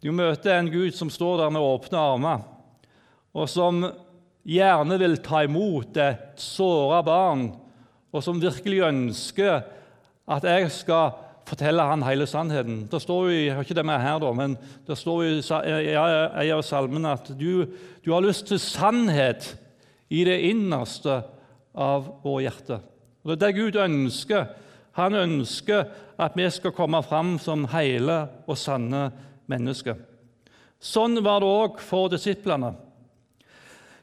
Du 0.00 0.10
møter 0.14 0.54
en 0.54 0.70
Gud 0.70 0.94
som 0.96 1.10
står 1.10 1.42
der 1.42 1.50
med 1.54 1.64
åpne 1.64 1.98
armer, 1.98 2.44
og 3.34 3.50
som 3.50 3.82
gjerne 4.46 4.98
vil 5.02 5.18
ta 5.24 5.42
imot 5.46 5.98
et 6.00 6.40
såra 6.40 7.02
barn, 7.06 7.48
og 8.10 8.24
som 8.24 8.40
virkelig 8.42 8.84
ønsker 8.86 9.60
at 10.30 10.46
jeg 10.46 10.70
skal 10.74 11.29
fortelle 11.48 11.84
han 11.84 12.04
hele 12.04 12.26
sannheten. 12.28 12.84
Det 12.90 13.00
står 13.02 13.28
jo, 13.28 13.36
jeg 13.36 13.54
har 13.54 13.66
ikke 13.66 13.76
det 13.78 13.86
med 13.86 14.02
her 14.02 14.26
men 14.34 14.56
det 14.86 14.98
står 14.98 15.22
jo 15.24 15.30
i 15.38 15.94
en 15.94 16.56
av 16.56 16.62
salmene 16.66 17.14
at 17.16 17.32
du, 17.38 17.66
du, 18.04 18.12
har 18.12 18.24
lyst 18.24 18.46
til 18.50 18.60
sannhet 18.60 19.54
i 20.10 20.24
det 20.24 20.38
innerste 20.50 21.22
av 21.74 22.10
vårt 22.24 22.44
hjerte. 22.44 22.80
Og 23.22 23.32
Det 23.32 23.36
er 23.36 23.46
det 23.46 23.56
Gud 23.60 23.76
ønsker. 23.76 24.46
Han 24.98 25.14
ønsker 25.14 25.84
at 26.20 26.36
vi 26.36 26.50
skal 26.50 26.74
komme 26.76 27.02
fram 27.02 27.38
som 27.38 27.66
hele 27.72 28.26
og 28.46 28.58
sanne 28.58 29.10
mennesker. 29.50 29.96
Sånn 30.80 31.18
var 31.22 31.42
det 31.42 31.48
òg 31.48 31.82
for 31.84 32.08
disiplene. 32.12 32.72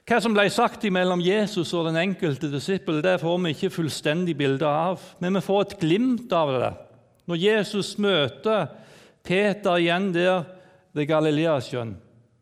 Hva 0.08 0.22
som 0.24 0.32
ble 0.32 0.46
sagt 0.54 0.86
mellom 0.94 1.20
Jesus 1.20 1.74
og 1.76 1.90
den 1.90 1.98
enkelte 2.00 2.48
disippel, 2.48 3.02
det 3.04 3.18
får 3.20 3.40
vi 3.44 3.52
ikke 3.52 3.74
fullstendig 3.76 4.38
bilde 4.40 4.68
av, 4.68 5.02
men 5.20 5.36
vi 5.36 5.44
får 5.44 5.66
et 5.66 5.80
glimt 5.82 6.32
av 6.32 6.54
det 6.54 6.70
når 7.28 7.42
Jesus 7.42 7.98
møter 8.00 8.70
Peter 9.28 9.80
igjen 9.82 10.12
der 10.16 10.46
ved 10.96 11.08
Galileasjøen. 11.10 11.98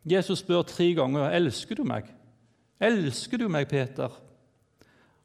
Jesus 0.06 0.44
spør 0.44 0.62
tre 0.62 0.92
ganger 0.94 1.34
elsker 1.34 1.78
du 1.78 1.82
meg. 1.86 2.06
Elsker 2.80 3.40
du 3.42 3.48
meg, 3.50 3.66
Peter? 3.68 4.12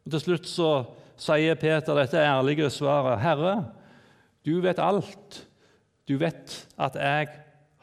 Og 0.02 0.10
Til 0.10 0.20
slutt 0.24 0.48
så 0.50 0.72
sier 1.20 1.54
Peter 1.60 1.94
dette 1.94 2.18
ærlige 2.18 2.70
svaret. 2.74 3.20
Herre, 3.22 3.54
du 4.42 4.58
vet 4.64 4.82
alt. 4.82 5.44
Du 6.08 6.16
vet 6.18 6.56
at 6.82 6.98
jeg 6.98 7.28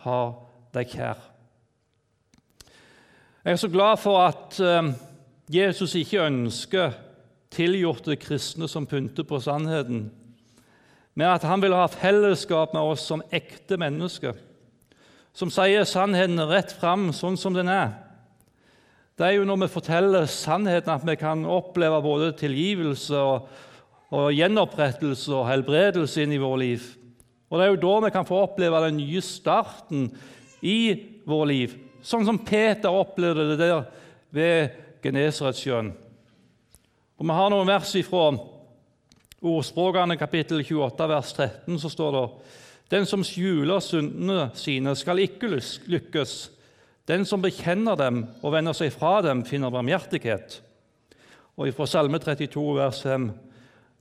har 0.03 0.31
deg 0.75 0.91
kjær. 0.91 1.21
Jeg 3.45 3.55
er 3.55 3.61
så 3.61 3.69
glad 3.71 3.97
for 3.97 4.19
at 4.19 4.59
eh, 4.59 4.89
Jesus 5.49 5.95
ikke 5.95 6.25
ønsker 6.27 6.97
tilgjorte 7.49 8.17
kristne 8.19 8.67
som 8.69 8.85
pynter 8.85 9.23
på 9.25 9.39
sannheten, 9.41 10.09
men 11.19 11.33
at 11.33 11.43
han 11.43 11.59
vil 11.59 11.75
ha 11.75 11.83
fellesskap 11.91 12.71
med 12.71 12.93
oss 12.93 13.01
som 13.09 13.19
ekte 13.35 13.75
mennesker, 13.79 14.37
som 15.35 15.49
sier 15.51 15.83
sannheten 15.83 16.39
rett 16.47 16.71
fram 16.79 17.09
sånn 17.15 17.35
som 17.39 17.57
den 17.57 17.67
er. 17.67 17.91
Det 19.19 19.27
er 19.27 19.33
jo 19.35 19.47
når 19.47 19.65
vi 19.65 19.67
forteller 19.73 20.29
sannheten, 20.31 20.93
at 20.93 21.03
vi 21.03 21.17
kan 21.19 21.41
oppleve 21.43 21.97
både 22.05 22.29
tilgivelse 22.39 23.19
og, 23.19 23.49
og 24.15 24.29
gjenopprettelse 24.31 25.33
og 25.35 25.49
helbredelse 25.49 26.23
inn 26.23 26.37
i 26.37 26.39
vårt 26.39 26.61
liv. 26.61 26.85
Og 27.49 27.59
Det 27.59 27.65
er 27.65 27.73
jo 27.73 27.81
da 27.83 27.95
vi 28.05 28.11
kan 28.15 28.29
få 28.29 28.39
oppleve 28.45 28.79
den 28.85 29.01
nye 29.01 29.23
starten 29.25 30.05
i 30.63 30.79
vårt 31.27 31.51
liv, 31.51 31.73
sånn 31.99 32.23
som 32.29 32.39
Peter 32.47 32.95
opplevde 32.95 33.49
det 33.51 33.59
der 33.59 33.83
ved 34.31 34.79
Genesaretsjøen. 35.03 35.91
Og 37.19 37.27
Vi 37.27 37.37
har 37.41 37.51
noen 37.51 37.67
vers 37.67 37.91
fra 38.07 38.29
Ordspråkene 39.39 40.17
kapittel 40.19 40.65
28, 40.65 41.05
vers 41.07 41.33
13, 41.33 41.79
så 41.79 41.89
står 41.89 42.15
det 42.15 42.23
Den 42.91 43.05
som 43.05 43.23
skjuler 43.23 43.79
syndene 43.79 44.49
sine, 44.57 44.95
skal 44.95 45.21
ikke 45.23 45.47
lykkes. 45.87 46.51
Den 47.07 47.23
som 47.25 47.41
bekjenner 47.41 47.95
dem 47.95 48.25
og 48.43 48.51
vender 48.53 48.75
seg 48.75 48.91
fra 48.91 49.21
dem, 49.23 49.45
finner 49.45 49.71
barmhjertighet. 49.71 50.59
Og 51.55 51.71
fra 51.75 51.87
Salme 51.87 52.19
32, 52.19 52.75
vers 52.75 53.01
5.: 53.05 53.31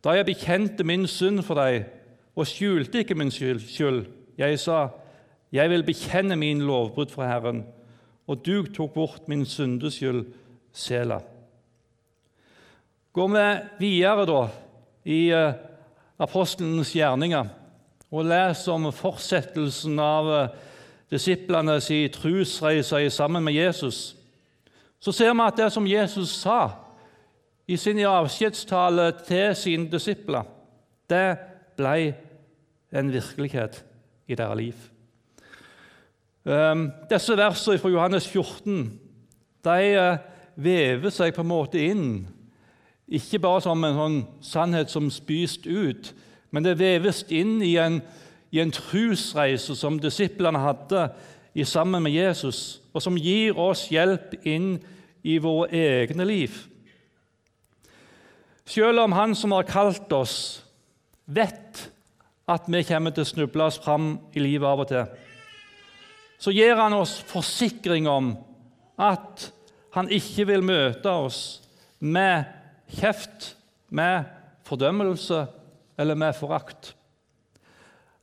Da 0.04 0.16
jeg 0.16 0.26
bekjente 0.26 0.84
min 0.84 1.06
synd 1.06 1.42
for 1.42 1.54
deg 1.54 1.86
og 2.34 2.46
skjulte 2.46 3.02
ikke 3.02 3.14
min 3.18 3.30
skyld, 3.30 4.06
jeg 4.38 4.58
sa, 4.58 4.88
jeg 5.52 5.70
vil 5.70 5.82
bekjenne 5.82 6.36
min 6.36 6.60
lovbrudd 6.66 7.10
for 7.10 7.26
Herren, 7.26 7.64
og 8.26 8.44
du 8.46 8.66
tok 8.66 8.94
bort 8.94 9.28
min 9.28 9.46
syndeskyld, 9.46 10.26
Sela. 10.72 11.18
Går 13.12 13.28
vi 13.28 13.44
videre 13.80 14.26
da 14.28 14.42
i 15.08 15.32
apostlenes 15.32 15.64
apostelens 16.18 16.90
gjerninger 16.92 17.50
og 18.10 18.24
leser 18.26 18.72
om 18.74 18.88
fortsettelsen 18.90 19.98
av 20.02 20.26
uh, 20.26 20.48
disiplene 21.12 21.76
sin 21.80 22.10
trosreise 22.10 23.10
sammen 23.14 23.44
med 23.44 23.54
Jesus, 23.54 24.16
så 24.98 25.12
ser 25.12 25.30
vi 25.32 25.44
at 25.46 25.56
det 25.56 25.68
som 25.72 25.86
Jesus 25.86 26.32
sa 26.40 26.70
i 27.68 27.76
sin 27.76 28.00
avskjedstale 28.02 29.12
til 29.28 29.54
sine 29.56 29.86
disipler, 29.92 30.42
det 31.08 31.38
ble 31.76 32.14
en 32.90 33.12
virkelighet 33.12 33.84
i 34.26 34.34
deres 34.34 34.58
liv. 34.58 34.74
Ehm, 36.48 36.88
disse 37.10 37.36
versene 37.36 37.78
fra 37.78 37.92
Johannes 37.92 38.28
14 38.28 39.00
de 39.64 39.92
eh, 39.92 40.18
vever 40.56 41.12
seg 41.12 41.34
på 41.36 41.44
en 41.44 41.50
måte 41.50 41.80
inn, 41.80 42.26
ikke 43.08 43.40
bare 43.40 43.64
som 43.64 43.84
en 43.84 43.98
sånn 43.98 44.18
sannhet 44.44 44.90
som 44.92 45.10
spyst 45.10 45.66
ut, 45.66 46.12
men 46.50 46.64
det 46.64 46.78
veves 46.80 47.24
inn 47.28 47.58
i 47.64 47.76
en 47.80 48.02
i 48.50 48.60
en 48.62 48.72
trusreise 48.72 49.76
som 49.76 49.98
disiplene 50.00 50.60
hadde 50.62 51.08
i 51.58 51.64
sammen 51.68 52.02
med 52.04 52.14
Jesus, 52.14 52.80
og 52.94 53.02
som 53.04 53.18
gir 53.18 53.58
oss 53.60 53.88
hjelp 53.92 54.38
inn 54.48 54.76
i 55.26 55.38
våre 55.42 55.68
egne 55.74 56.24
liv. 56.28 56.54
Selv 58.68 59.00
om 59.04 59.12
Han 59.12 59.34
som 59.34 59.52
har 59.52 59.68
kalt 59.68 60.12
oss, 60.12 60.62
vet 61.26 61.88
at 62.48 62.68
vi 62.68 62.84
kommer 62.84 63.12
til 63.12 63.24
å 63.24 63.28
snuble 63.28 63.64
oss 63.64 63.80
fram 63.80 64.18
i 64.32 64.40
livet 64.40 64.68
av 64.68 64.84
og 64.84 64.88
til, 64.88 65.04
så 66.38 66.52
gir 66.54 66.76
Han 66.76 66.96
oss 66.96 67.18
forsikring 67.28 68.08
om 68.08 68.36
at 68.96 69.50
Han 69.96 70.08
ikke 70.08 70.46
vil 70.52 70.62
møte 70.62 71.10
oss 71.10 71.60
med 72.00 72.44
kjeft, 72.88 73.54
med 73.88 74.26
fordømmelse 74.68 75.46
eller 75.98 76.16
med 76.18 76.36
forakt. 76.36 76.92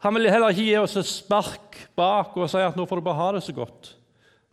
Han 0.05 0.13
vil 0.13 0.29
heller 0.29 0.53
ikke 0.53 0.67
gi 0.67 0.75
oss 0.77 0.97
et 0.99 1.07
spark 1.09 1.79
bak 1.97 2.35
og 2.37 2.49
si 2.51 2.61
at 2.61 2.75
nå 2.77 2.85
får 2.85 3.01
du 3.01 3.05
bare 3.07 3.17
ha 3.17 3.29
det 3.33 3.41
så 3.45 3.55
godt. 3.57 3.95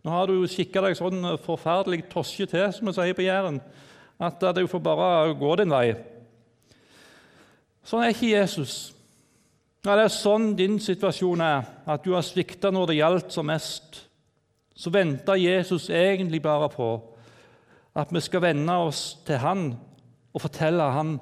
Nå 0.03 0.11
har 0.11 0.27
du 0.27 0.39
jo 0.39 0.49
kikka 0.49 0.81
deg 0.83 0.97
sånn 0.97 1.21
forferdelig 1.45 2.07
tosje 2.11 2.47
til, 2.49 2.65
som 2.73 2.89
vi 2.89 2.95
sier 2.97 3.15
på 3.15 3.27
Jæren, 3.27 3.61
at 4.17 4.41
du 4.57 4.65
får 4.67 4.81
bare 4.83 5.29
gå 5.37 5.53
din 5.61 5.71
vei. 5.71 5.93
Sånn 7.85 8.03
er 8.03 8.15
ikke 8.15 8.33
Jesus. 8.33 8.75
Når 9.83 9.99
det 9.99 10.03
er 10.07 10.15
sånn 10.15 10.49
din 10.57 10.77
situasjon 10.81 11.41
er, 11.43 11.65
at 11.85 12.03
du 12.03 12.13
har 12.15 12.25
svikta 12.25 12.71
når 12.71 12.89
det 12.89 12.99
gjaldt 12.99 13.33
som 13.35 13.47
mest, 13.51 14.05
så 14.73 14.89
venter 14.89 15.37
Jesus 15.37 15.89
egentlig 15.93 16.41
bare 16.41 16.69
på 16.73 16.89
at 17.93 18.09
vi 18.09 18.21
skal 18.23 18.41
venne 18.47 18.77
oss 18.87 19.19
til 19.27 19.37
Han 19.43 19.67
og 20.33 20.41
fortelle 20.41 20.85
han 20.95 21.17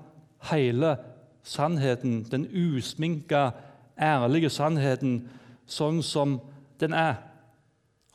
hele 0.51 0.95
sannheten, 1.43 2.23
den 2.31 2.47
usminka, 2.47 3.51
ærlige 3.99 4.49
sannheten, 4.49 5.25
sånn 5.69 6.01
som 6.05 6.39
den 6.81 6.95
er. 6.97 7.19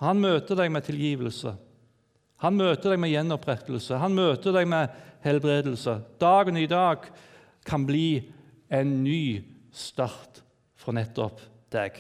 Han 0.03 0.21
møter 0.21 0.59
deg 0.59 0.73
med 0.73 0.85
tilgivelse. 0.87 1.55
Han 2.45 2.59
møter 2.59 2.93
deg 2.93 3.01
med 3.01 3.13
gjenopprettelse. 3.15 3.97
Han 4.01 4.17
møter 4.17 4.53
deg 4.57 4.69
med 4.69 4.93
helbredelse. 5.25 6.01
Dagen 6.21 6.59
i 6.61 6.69
dag 6.69 7.07
kan 7.67 7.87
bli 7.89 8.27
en 8.69 8.99
ny 9.05 9.41
start 9.73 10.43
for 10.77 10.97
nettopp 10.97 11.41
deg. 11.73 11.97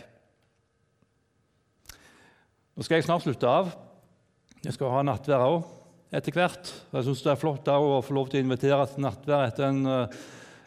Nå 2.76 2.84
skal 2.84 2.98
jeg 2.98 3.06
snart 3.08 3.24
slutte 3.24 3.48
av. 3.48 3.72
Jeg 4.64 4.76
skal 4.76 4.92
ha 4.92 5.02
nattvær 5.06 5.46
òg 5.46 5.75
etter 6.14 6.34
hvert. 6.34 6.70
Jeg 6.92 7.06
syns 7.06 7.22
det 7.24 7.32
er 7.32 7.40
flott 7.40 7.68
å 7.72 8.02
få 8.04 8.14
lov 8.16 8.30
til 8.30 8.40
å 8.40 8.46
invitere 8.46 8.86
til 8.90 9.04
nattvær 9.04 9.48
etter 9.48 9.68
en, 9.68 9.86
eh, 9.86 10.18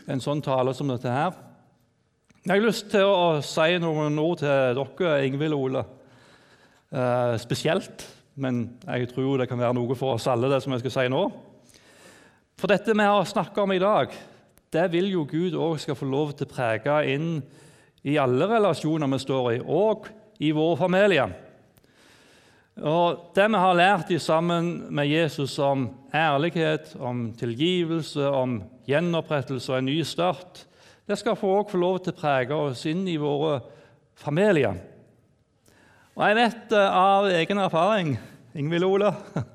en 0.07 0.23
sånn 0.23 0.43
tale 0.43 0.73
som 0.73 0.87
dette 0.87 1.09
her. 1.09 1.33
Jeg 2.43 2.55
har 2.55 2.65
lyst 2.65 2.89
til 2.91 3.03
å 3.03 3.41
si 3.43 3.77
noen 3.79 4.17
ord 4.19 4.39
til 4.39 4.75
dere, 4.75 5.25
Ingvild 5.27 5.53
og 5.53 5.63
Ole. 5.67 5.85
Eh, 6.91 7.37
spesielt, 7.37 8.05
men 8.35 8.79
jeg 8.87 9.09
tror 9.13 9.37
det 9.37 9.49
kan 9.49 9.59
være 9.59 9.75
noe 9.75 9.95
for 9.95 10.15
oss 10.15 10.27
alle, 10.27 10.49
det 10.49 10.63
som 10.63 10.73
jeg 10.73 10.79
skal 10.79 10.95
si 10.95 11.09
nå. 11.09 11.31
For 12.57 12.67
dette 12.67 12.95
vi 12.95 13.03
har 13.03 13.23
snakka 13.23 13.63
om 13.63 13.71
i 13.71 13.79
dag, 13.79 14.09
det 14.71 14.91
vil 14.91 15.11
jo 15.11 15.25
Gud 15.25 15.53
òg 15.53 15.79
skal 15.79 15.95
få 15.95 16.09
lov 16.09 16.33
til 16.33 16.47
å 16.47 16.53
prege 16.53 16.95
inn 17.13 17.43
i 18.03 18.17
alle 18.17 18.47
relasjoner 18.47 19.07
vi 19.07 19.19
står 19.19 19.53
i, 19.53 19.59
og 19.65 20.07
i 20.39 20.51
vår 20.51 20.75
familie. 20.79 21.48
Og 22.79 23.35
Det 23.35 23.43
vi 23.51 23.59
har 23.59 23.75
lært 23.75 24.11
sammen 24.21 24.87
med 24.95 25.07
Jesus 25.07 25.57
om 25.59 25.89
ærlighet, 26.15 26.95
om 26.99 27.33
tilgivelse, 27.35 28.23
om 28.23 28.61
gjenopprettelse 28.87 29.73
og 29.73 29.79
en 29.79 29.85
ny 29.85 30.01
start, 30.03 30.65
det 31.07 31.17
skal 31.19 31.35
få, 31.35 31.67
få 31.67 31.77
lov 31.77 31.99
til 31.99 32.13
å 32.13 32.19
prege 32.19 32.55
oss 32.55 32.85
inn 32.87 33.03
i 33.09 33.17
våre 33.19 33.59
familier. 34.15 34.79
Og 36.15 36.23
Jeg 36.23 36.37
vet 36.39 36.71
eh, 36.71 36.95
av 36.95 37.27
egen 37.27 37.57
erfaring 37.57 38.15
Ingvild 38.55 38.87
Ole, 38.87 39.11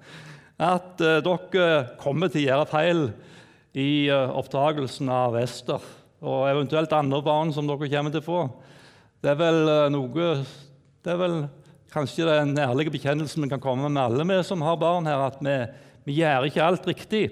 at 0.74 1.00
uh, 1.00 1.18
dere 1.24 1.96
kommer 1.98 2.28
til 2.28 2.44
å 2.44 2.48
gjøre 2.50 2.70
feil 2.70 3.02
i 3.74 4.06
uh, 4.12 4.36
oppdragelsen 4.36 5.08
av 5.10 5.34
Ester 5.40 5.82
og 6.24 6.46
eventuelt 6.48 6.92
andre 6.94 7.24
barn 7.24 7.50
som 7.52 7.66
dere 7.66 7.88
kommer 7.88 8.12
til 8.12 8.22
å 8.22 8.28
få. 8.28 8.46
Det 9.24 9.32
er 9.32 9.40
vel 9.40 9.60
noe 9.92 10.28
Det 11.04 11.12
er 11.12 11.20
vel 11.20 11.38
kanskje 11.94 12.26
den 12.26 12.56
ærlige 12.58 12.92
bekjennelsen 12.94 13.44
vi 13.44 13.50
kan 13.52 13.62
komme 13.62 13.88
med 13.88 14.02
alle 14.02 14.26
vi 14.26 14.40
som 14.46 14.62
har 14.66 14.78
barn 14.80 15.06
her, 15.06 15.28
at 15.28 15.38
vi, 15.42 15.56
vi 16.08 16.18
gjør 16.18 16.48
ikke 16.48 16.64
alt 16.66 16.88
riktig. 16.90 17.24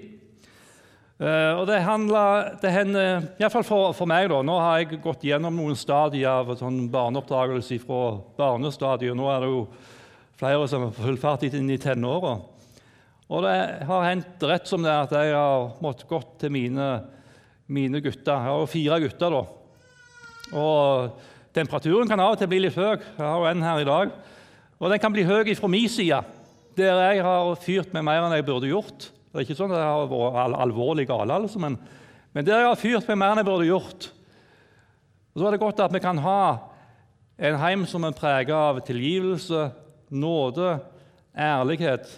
Uh, 1.21 1.59
og 1.59 1.67
Det 1.69 1.81
handler, 1.85 2.55
det 2.61 2.71
hender, 2.73 3.27
iallfall 3.39 3.63
for, 3.63 3.91
for 3.95 4.09
meg 4.09 4.31
da, 4.31 4.41
Nå 4.43 4.55
har 4.59 4.81
jeg 4.81 4.97
gått 5.03 5.23
gjennom 5.23 5.55
noen 5.55 5.77
stadier 5.77 6.41
av 6.41 6.55
sånn 6.59 6.87
barneoppdragelse 6.91 7.77
fra 7.83 8.17
barnestadiet. 8.39 9.15
Nå 9.15 9.29
er 9.31 9.45
det 9.45 9.51
jo 9.51 9.61
flere 10.39 10.65
som 10.67 10.87
har 10.87 10.97
fullfart 10.97 11.45
inn 11.47 11.69
i 11.71 11.79
tenåra. 11.79 12.39
Og 13.29 13.45
det 13.45 13.55
har 13.87 14.07
hendt 14.09 14.43
rett 14.49 14.67
som 14.67 14.83
det 14.83 14.91
er 14.91 15.05
at 15.05 15.13
jeg 15.15 15.35
har 15.37 15.69
måttet 15.83 16.09
gå 16.09 16.19
til 16.41 16.51
mine, 16.53 16.89
mine 17.71 18.01
gutter. 18.03 18.33
Jeg 18.33 18.49
har 18.49 18.59
jo 18.59 18.73
fire 18.73 18.99
gutter. 19.05 19.37
da. 19.37 19.43
Og 20.59 21.29
Temperaturen 21.53 22.09
kan 22.09 22.17
av 22.17 22.33
og 22.33 22.39
til 22.41 22.49
bli 22.49 22.63
litt 22.65 22.75
høy. 22.75 22.97
Jeg 22.97 23.21
har 23.21 23.37
jo 23.37 23.49
en 23.51 23.63
her 23.63 23.81
i 23.83 23.87
dag. 23.87 24.13
Og 24.79 24.89
den 24.91 25.01
kan 25.01 25.13
bli 25.13 25.25
høy 25.27 25.53
fra 25.57 25.69
min 25.71 25.89
side, 25.89 26.21
der 26.77 27.01
jeg 27.03 27.23
har 27.25 27.53
fyrt 27.61 27.93
med 27.93 28.05
mer 28.05 28.25
enn 28.25 28.35
jeg 28.37 28.47
burde 28.47 28.71
gjort. 28.71 29.09
Det 29.33 29.39
er 29.39 29.45
ikke 29.45 29.57
sånn 29.57 29.73
at 29.73 29.81
jeg 29.81 29.89
har 29.89 30.09
vært 30.09 30.57
alvorlig 30.61 31.07
gal, 31.09 31.31
altså, 31.33 31.61
men, 31.61 31.77
men 32.33 32.45
der 32.45 32.61
jeg 32.61 32.69
har 32.69 32.81
fyrt 32.81 33.07
meg 33.09 33.19
mer 33.21 33.33
enn 33.33 33.41
jeg 33.41 33.49
burde 33.49 33.69
gjort. 33.69 34.09
Og 35.33 35.41
Så 35.41 35.47
er 35.47 35.55
det 35.55 35.63
godt 35.63 35.81
at 35.81 35.93
vi 35.93 36.01
kan 36.03 36.19
ha 36.21 36.41
en 37.41 37.57
heim 37.57 37.85
som 37.89 38.05
er 38.05 38.17
preget 38.17 38.53
av 38.53 38.81
tilgivelse, 38.85 39.71
nåde, 40.13 40.75
ærlighet. 41.33 42.11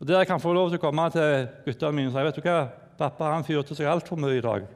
Og 0.00 0.08
Der 0.08 0.18
jeg 0.18 0.30
kan 0.32 0.42
få 0.42 0.52
lov 0.52 0.72
til 0.72 0.80
å 0.80 0.82
komme 0.82 1.06
til 1.14 1.46
guttene 1.64 1.94
mine 1.94 2.10
og 2.10 2.16
si 2.16 2.24
vet 2.26 2.40
du 2.40 2.42
hva, 2.48 2.56
pappa 2.98 3.30
han 3.32 3.46
fyrte 3.46 3.76
seg 3.76 3.88
altfor 3.90 4.18
mye 4.18 4.40
i 4.40 4.44
dag. 4.44 4.66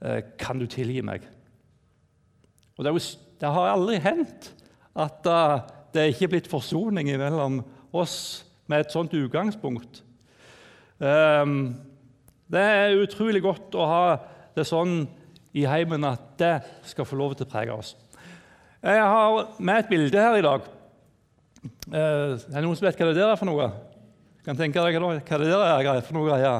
Eh, 0.00 0.22
kan 0.40 0.58
du 0.58 0.66
tilgi 0.70 1.02
meg? 1.04 1.26
Og 2.78 2.84
Det, 2.84 2.94
jo, 2.96 3.04
det 3.40 3.52
har 3.52 3.74
aldri 3.74 4.00
hendt 4.00 4.54
at 4.96 5.26
uh, 5.30 5.60
det 5.94 6.10
ikke 6.10 6.26
er 6.26 6.32
blitt 6.34 6.50
forsoning 6.50 7.10
mellom 7.18 7.60
oss 7.92 8.44
med 8.70 8.84
et 8.84 8.94
sånt 8.94 9.14
utgangspunkt. 9.16 10.04
Ehm, 11.02 11.74
det 12.50 12.60
er 12.60 13.00
utrolig 13.00 13.42
godt 13.42 13.74
å 13.74 13.86
ha 13.88 14.04
det 14.54 14.66
sånn 14.68 15.08
i 15.56 15.64
heimen 15.66 16.04
at 16.06 16.34
det 16.38 16.54
skal 16.86 17.08
få 17.08 17.18
lov 17.18 17.34
til 17.34 17.48
å 17.48 17.50
prege 17.50 17.74
oss. 17.74 17.94
Jeg 18.80 19.00
har 19.02 19.56
med 19.58 19.82
et 19.82 19.90
bilde 19.90 20.22
her 20.22 20.38
i 20.38 20.44
dag. 20.44 20.68
Eh, 21.90 22.36
er 22.36 22.54
det 22.54 22.62
noen 22.64 22.76
som 22.78 22.86
vet 22.86 23.00
hva 23.00 23.10
det 23.10 23.18
der 23.18 23.32
er 23.32 23.40
for 23.40 23.50
noe? 23.50 23.66
Kan 24.46 24.56
tenke 24.56 24.80
deg 24.80 25.00
hva 25.02 25.16
det 25.18 25.50
der 25.50 25.90
er 25.96 26.04
for 26.06 26.16
noe? 26.16 26.38
Ja. 26.40 26.54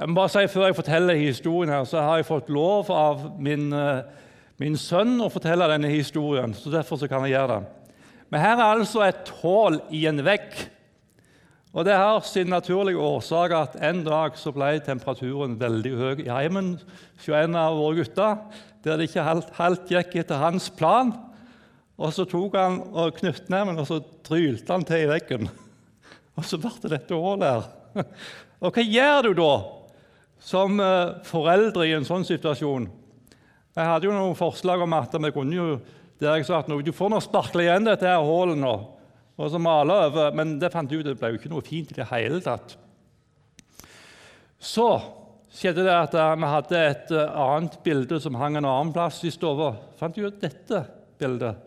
Jeg 0.00 0.08
må 0.08 0.16
bare 0.16 0.32
si 0.32 0.46
Før 0.48 0.66
jeg 0.68 0.76
forteller 0.76 1.20
historien, 1.20 1.72
her, 1.72 1.84
så 1.88 2.02
har 2.04 2.20
jeg 2.20 2.28
fått 2.28 2.50
lov 2.52 2.90
av 2.92 3.24
min, 3.40 3.72
eh, 3.72 4.02
min 4.60 4.76
sønn 4.76 5.16
å 5.24 5.30
fortelle 5.32 5.68
denne 5.70 5.88
historien. 5.92 6.52
så 6.54 6.72
Derfor 6.72 7.00
så 7.00 7.08
kan 7.08 7.24
jeg 7.24 7.34
gjøre 7.38 7.56
det. 7.60 7.94
Men 8.30 8.44
her 8.44 8.58
er 8.58 8.66
altså 8.76 9.02
et 9.02 9.32
hull 9.40 9.80
i 9.90 10.04
en 10.06 10.22
vegg 10.24 10.52
og 11.70 11.84
Det 11.86 11.94
har 11.94 12.20
sin 12.26 12.50
naturlige 12.50 12.98
årsak 12.98 13.52
at 13.54 13.76
en 13.86 14.02
dag 14.02 14.34
så 14.38 14.50
ble 14.50 14.72
temperaturen 14.82 15.54
veldig 15.58 15.92
høy 15.94 16.22
i 16.24 16.30
heimen 16.32 16.72
hos 16.80 17.28
en 17.30 17.54
av 17.54 17.76
våre 17.78 18.00
gutter, 18.00 18.40
der 18.82 18.98
det 18.98 19.06
ikke 19.06 19.26
helt, 19.54 19.92
gikk 19.92 20.16
etter 20.24 20.42
hans 20.42 20.66
plan. 20.74 21.12
Og 22.00 22.12
Så 22.12 22.26
tok 22.26 22.56
han 22.58 22.80
og 22.90 23.14
knyttneven 23.20 23.78
og 23.78 23.86
så 23.86 24.00
trylte 24.26 24.72
han 24.72 24.86
til 24.88 25.04
i 25.04 25.10
veggen. 25.12 25.50
Og 26.34 26.46
så 26.48 26.58
ble 26.58 26.72
det 26.82 26.94
dette 26.96 27.14
hullet 27.14 27.46
her. 27.46 28.08
Og 28.60 28.74
hva 28.74 28.82
gjør 28.82 29.28
du 29.28 29.32
da 29.38 29.52
som 30.42 30.80
eh, 30.80 31.20
foreldre 31.28 31.86
i 31.86 31.94
en 31.94 32.04
sånn 32.08 32.26
situasjon? 32.26 32.88
Jeg 33.80 33.88
hadde 33.88 34.08
jo 34.08 34.14
noen 34.14 34.36
forslag 34.36 34.82
om 34.84 34.94
at 34.98 35.14
vi 35.16 35.32
kunne 35.32 35.56
jo, 35.56 35.66
der 36.20 36.36
jeg 36.36 36.46
sa 36.48 36.60
at 36.60 36.68
du 36.68 36.92
får 36.92 37.12
nå 37.12 37.20
sparkle 37.24 37.64
igjen 37.64 37.86
dette 37.88 38.08
her 38.08 38.20
hullet 38.24 38.60
nå 38.60 38.74
og 39.40 39.48
så 39.48 39.56
male 39.56 39.94
over, 40.04 40.34
men 40.36 40.58
det 40.60 40.68
fant 40.72 40.90
ut 40.92 41.04
det 41.06 41.16
ble 41.16 41.30
jo 41.32 41.38
ikke 41.38 41.48
noe 41.48 41.64
fint 41.64 41.94
i 41.94 41.96
det 41.96 42.04
hele 42.10 42.42
tatt. 42.44 42.74
Så 44.60 44.88
skjedde 45.48 45.86
det 45.86 45.94
at 45.94 46.12
eh, 46.12 46.34
vi 46.36 46.50
hadde 46.52 46.82
et 46.90 47.14
eh, 47.16 47.38
annet 47.40 47.78
bilde 47.86 48.18
som 48.20 48.36
hang 48.36 48.58
en 48.60 48.68
annen 48.68 48.92
plass 48.92 49.22
i 49.24 49.32
stua. 49.32 49.70
Fant 49.96 50.18
ut 50.18 50.28
at 50.28 50.42
dette 50.44 50.82
bildet 51.20 51.62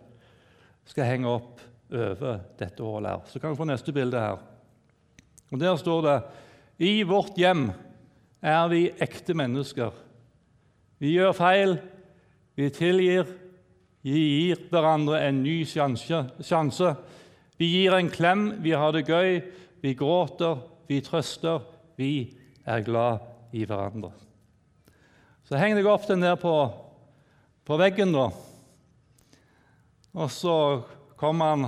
skal 0.91 1.09
henge 1.09 1.31
opp 1.31 1.63
over 1.93 2.43
dette 2.59 2.85
hullet. 2.85 3.09
her. 3.09 3.25
Så 3.33 3.41
kan 3.41 3.55
vi 3.55 3.61
få 3.63 3.67
neste 3.69 3.95
bilde 3.95 4.21
her. 4.21 4.37
Og 5.49 5.59
Der 5.59 5.75
står 5.77 6.05
det 6.05 6.17
I 6.85 7.03
vårt 7.09 7.37
hjem 7.37 7.71
er 8.41 8.69
vi 8.69 8.91
ekte 9.01 9.33
mennesker. 9.33 9.91
Vi 11.01 11.15
gjør 11.17 11.33
feil, 11.33 11.77
vi 12.55 12.69
tilgir, 12.73 13.25
vi 14.03 14.19
gir 14.19 14.59
hverandre 14.69 15.21
en 15.25 15.41
ny 15.43 15.63
sjanse. 15.65 16.89
Vi 17.57 17.69
gir 17.71 17.95
en 17.97 18.09
klem, 18.11 18.49
vi 18.61 18.73
har 18.77 18.93
det 18.93 19.05
gøy, 19.07 19.39
vi 19.81 19.93
gråter, 19.97 20.59
vi 20.89 20.99
trøster, 21.05 21.63
vi 21.97 22.33
er 22.65 22.83
glad 22.85 23.23
i 23.55 23.65
hverandre. 23.65 24.11
Så 25.47 25.59
henger 25.59 25.81
jeg 25.81 25.89
opp 25.91 26.05
den 26.07 26.23
der 26.23 26.37
på, 26.39 26.53
på 27.67 27.77
veggen, 27.79 28.13
da. 28.15 28.29
Og 30.13 30.29
så 30.31 30.55
kom 31.17 31.41
han, 31.41 31.67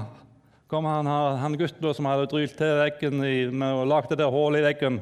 kom 0.69 0.85
han, 0.89 1.09
han 1.41 1.57
gutten 1.57 1.97
som 1.97 2.09
hadde 2.09 2.29
drylt 2.29 2.57
til 2.59 2.77
veggen 2.81 3.25
i, 3.25 3.37
med 3.49 3.81
og 3.81 3.89
lagd 3.89 4.13
det 4.13 4.19
der 4.21 4.33
hullet 4.33 4.61
i 4.61 4.67
veggen. 4.67 5.01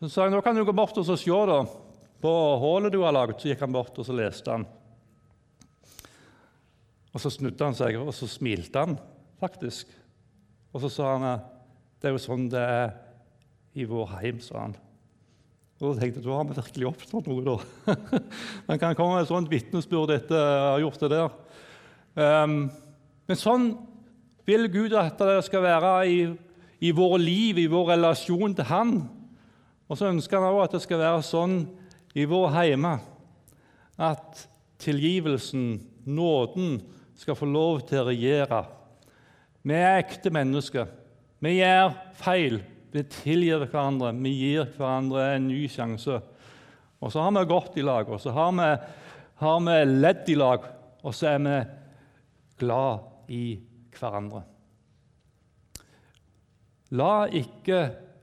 Så 0.00 0.10
sa 0.12 0.26
jeg 0.26 0.34
nå 0.34 0.40
kan 0.44 0.56
du 0.56 0.64
gå 0.64 0.74
bort 0.76 0.96
og 1.00 1.06
se 1.08 1.42
da, 1.50 1.60
på 2.22 2.32
hullet 2.62 2.94
du 2.94 3.02
har 3.04 3.14
laget. 3.16 3.40
Så 3.40 3.52
gikk 3.52 3.64
han 3.66 3.76
bort 3.76 3.96
og 3.96 4.08
så 4.08 4.16
leste 4.16 4.52
han. 4.52 4.66
Og 7.16 7.22
Så 7.22 7.32
snudde 7.32 7.64
han 7.64 7.76
seg 7.76 7.96
og 7.96 8.12
så 8.12 8.28
smilte 8.28 8.82
han 8.84 8.98
faktisk. 9.40 9.88
Og 10.76 10.82
så 10.84 10.90
sa 10.92 11.12
han 11.14 11.28
det 11.96 12.10
er 12.10 12.12
jo 12.12 12.20
sånn 12.20 12.50
det 12.52 12.60
er 12.60 12.90
i 13.76 13.86
vår 13.88 14.10
heim, 14.18 14.40
sa 14.44 14.66
han. 14.66 14.74
Og 15.80 15.90
da 15.90 16.00
tenkte 16.00 16.20
jeg, 16.20 16.26
Da 16.26 16.36
har 16.36 16.44
vi 16.48 16.56
virkelig 16.56 16.88
oppnådd 16.90 17.30
noe, 17.32 17.44
da. 17.44 17.96
Man 18.68 18.80
kan 18.80 18.96
komme 18.96 19.16
med 19.16 19.24
et 19.24 19.30
sånt 19.32 19.50
vitnesbyrd 19.52 20.12
etter 20.14 20.36
å 20.36 20.70
ha 20.74 20.78
gjort 20.80 21.02
det 21.02 21.10
der. 21.12 21.34
Um, 22.16 22.56
men 23.28 23.40
sånn 23.40 23.66
vil 24.48 24.68
Gud 24.72 24.94
at 24.96 25.20
det 25.20 25.42
skal 25.48 25.64
være 25.64 25.92
i, 26.08 26.18
i 26.84 26.92
våre 26.96 27.18
liv, 27.20 27.60
i 27.60 27.68
vår 27.68 27.94
relasjon 27.94 28.56
til 28.56 28.68
Han. 28.70 28.94
Og 29.88 29.98
så 29.98 30.08
ønsker 30.12 30.40
han 30.40 30.48
også 30.52 30.64
at 30.68 30.76
det 30.76 30.82
skal 30.84 31.02
være 31.02 31.24
sånn 31.26 31.56
i 32.16 32.24
vår 32.28 32.48
heime 32.54 32.96
at 34.00 34.46
tilgivelsen, 34.82 35.80
nåden, 36.04 36.80
skal 37.16 37.38
få 37.38 37.48
lov 37.48 37.86
til 37.88 38.02
å 38.02 38.08
regjere 38.10 38.64
vi 39.66 39.74
er 39.74 39.98
ekte 39.98 40.30
mennesker. 40.30 40.86
Vi 41.42 41.56
gjør 41.56 41.94
feil. 42.20 42.60
Vi 42.94 43.02
tilgir 43.10 43.64
hverandre, 43.66 44.12
vi 44.14 44.30
gir 44.30 44.68
hverandre 44.76 45.24
en 45.34 45.48
ny 45.50 45.64
sjanse. 45.68 46.20
Og 47.02 47.10
så 47.12 47.24
har 47.24 47.34
vi 47.34 47.42
gått 47.50 47.74
i 47.76 47.84
lag, 47.84 48.08
og 48.08 48.20
så 48.22 48.32
har 48.32 48.52
vi, 48.56 48.68
har 49.42 49.64
vi 49.66 49.74
ledd 49.90 50.30
i 50.32 50.36
lag, 50.38 50.68
og 51.02 51.14
så 51.14 51.32
er 51.32 51.42
vi 51.42 51.56
glad 52.62 53.32
i 53.34 53.42
hverandre. 53.98 54.44
La 56.94 57.26
ikke 57.26 57.82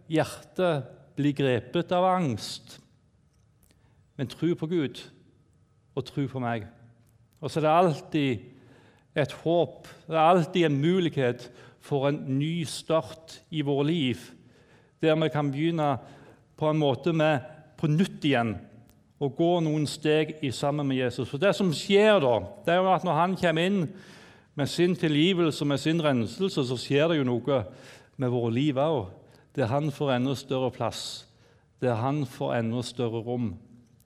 hjertet 0.09 0.87
bli 1.19 1.35
grepet 1.35 1.91
av 1.93 2.07
angst, 2.07 2.79
men 4.15 4.31
tro 4.31 4.55
på 4.57 4.71
Gud 4.71 5.03
og 5.93 6.07
tro 6.07 6.23
på 6.31 6.41
meg. 6.41 6.65
Og 7.43 7.51
så 7.51 7.59
er 7.59 7.67
det 7.67 7.77
alltid 7.77 8.49
et 9.15 9.33
håp, 9.43 9.87
det 10.07 10.17
er 10.17 10.25
alltid 10.25 10.65
en 10.65 10.81
mulighet 10.81 11.47
for 11.83 12.07
en 12.09 12.21
ny 12.39 12.63
start 12.65 13.41
i 13.51 13.61
vårt 13.61 13.85
liv, 13.85 14.19
der 15.01 15.15
vi 15.19 15.29
kan 15.29 15.51
begynne 15.51 15.97
på 16.57 16.69
en 16.69 16.79
måte 16.79 17.13
med 17.13 17.43
på 17.77 17.89
nytt 17.91 18.23
igjen 18.25 18.55
og 19.23 19.35
gå 19.37 19.49
noen 19.63 19.85
steg 19.87 20.37
i 20.43 20.51
sammen 20.51 20.87
med 20.87 20.97
Jesus. 20.97 21.29
For 21.29 21.39
Det 21.39 21.53
som 21.55 21.71
skjer 21.75 22.19
da, 22.23 22.37
det 22.65 22.73
er 22.73 22.81
jo 22.81 22.91
at 22.91 23.05
når 23.07 23.19
han 23.19 23.35
kommer 23.39 23.67
inn 23.67 23.81
med 24.55 24.69
sin 24.69 24.95
tilgivelse 24.95 25.63
og 25.63 25.69
med 25.71 25.81
sin 25.81 26.01
renselse, 26.03 26.65
så 26.67 26.77
skjer 26.79 27.11
det 27.11 27.19
jo 27.19 27.27
noe 27.27 27.59
med 28.21 28.33
våre 28.33 28.51
liv 28.53 28.79
òg, 28.79 29.11
der 29.55 29.69
han 29.71 29.91
får 29.93 30.15
enda 30.17 30.35
større 30.37 30.71
plass, 30.73 31.25
der 31.81 31.99
han 31.99 32.23
får 32.25 32.57
enda 32.59 32.83
større 32.85 33.21
rom. 33.23 33.53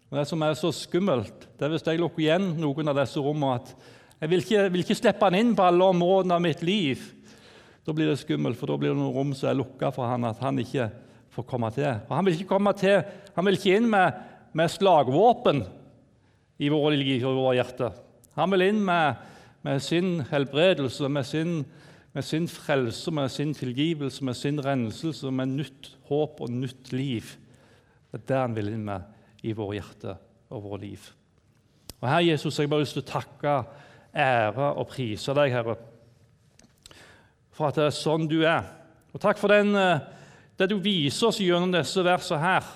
Og 0.10 0.18
Det 0.18 0.28
som 0.28 0.42
er 0.42 0.54
så 0.56 0.72
skummelt, 0.72 1.48
det 1.60 1.66
er 1.66 1.74
hvis 1.74 1.86
jeg 1.86 2.00
lukker 2.00 2.24
igjen 2.24 2.54
noen 2.62 2.88
av 2.88 3.00
disse 3.00 3.20
rommene, 3.20 3.60
at 3.60 3.76
jeg 4.18 4.32
vil 4.32 4.42
ikke, 4.42 4.64
vil 4.74 4.84
ikke 4.84 4.98
slippe 4.98 5.28
han 5.28 5.38
inn 5.38 5.54
på 5.58 5.66
alle 5.68 5.88
områdene 5.94 6.38
av 6.38 6.42
mitt 6.42 6.64
liv. 6.66 7.04
Da 7.86 7.94
blir 7.96 8.10
det 8.10 8.18
skummelt, 8.20 8.58
for 8.60 8.70
da 8.72 8.78
blir 8.80 8.92
det 8.92 9.00
noen 9.00 9.14
rom 9.14 9.34
som 9.38 9.52
er 9.52 9.60
lukka 9.60 9.92
for 9.96 10.10
han, 10.10 10.26
at 10.28 10.42
han 10.42 10.58
ikke 10.60 10.90
får 11.36 11.46
komme 11.48 11.70
til. 11.76 11.88
Og 12.10 12.16
Han 12.16 12.26
vil 12.26 12.38
ikke 12.38 12.50
komme 12.50 12.74
til, 12.74 13.04
han 13.36 13.46
vil 13.46 13.60
ikke 13.60 13.78
inn 13.78 13.90
med, 13.90 14.18
med 14.58 14.74
slagvåpen 14.74 15.62
i 16.58 16.70
våre 16.74 16.98
liv 16.98 17.26
og 17.30 17.38
våre 17.38 17.60
hjerter. 17.60 17.94
Han 18.38 18.52
vil 18.54 18.66
inn 18.66 18.82
med, 18.86 19.22
med 19.62 19.82
sin 19.86 20.24
helbredelse, 20.32 21.10
med 21.10 21.26
sin, 21.26 21.54
med 22.14 22.26
sin 22.26 22.48
frelse, 22.50 23.14
med 23.14 23.30
sin 23.30 23.54
tilgivelse, 23.54 24.26
med 24.26 24.36
sin 24.36 24.58
renselse, 24.66 25.32
med 25.32 25.54
nytt 25.60 25.92
håp 26.10 26.42
og 26.42 26.50
nytt 26.50 26.92
liv. 26.92 27.36
Det 28.10 28.24
er 28.24 28.28
det 28.28 28.42
han 28.42 28.58
vil 28.58 28.74
inn 28.74 28.86
med 28.88 29.46
i 29.46 29.54
våre 29.54 29.78
hjerter 29.78 30.18
og 30.50 30.64
våre 30.64 30.82
liv. 30.88 31.12
Og 32.02 32.10
Herre 32.10 32.26
Jesus, 32.32 32.58
jeg 32.58 32.70
bare 32.70 32.84
lyst 32.86 32.98
til 32.98 33.06
å 33.06 33.12
takke, 33.12 33.54
ære 34.16 34.74
og 34.74 34.88
prise 34.92 35.36
deg, 35.38 35.52
Herre 35.54 35.78
for 37.58 37.72
at 37.72 37.80
det 37.80 37.88
er 37.88 37.96
sånn 37.96 38.28
du 38.30 38.44
er. 38.46 38.66
Og 39.16 39.22
takk 39.22 39.40
for 39.42 39.50
den, 39.50 39.74
eh, 39.76 40.04
det 40.60 40.70
du 40.70 40.78
viser 40.78 41.32
oss 41.32 41.42
gjennom 41.42 41.74
disse 41.74 42.04
versene 42.06 42.44
her. 42.44 42.68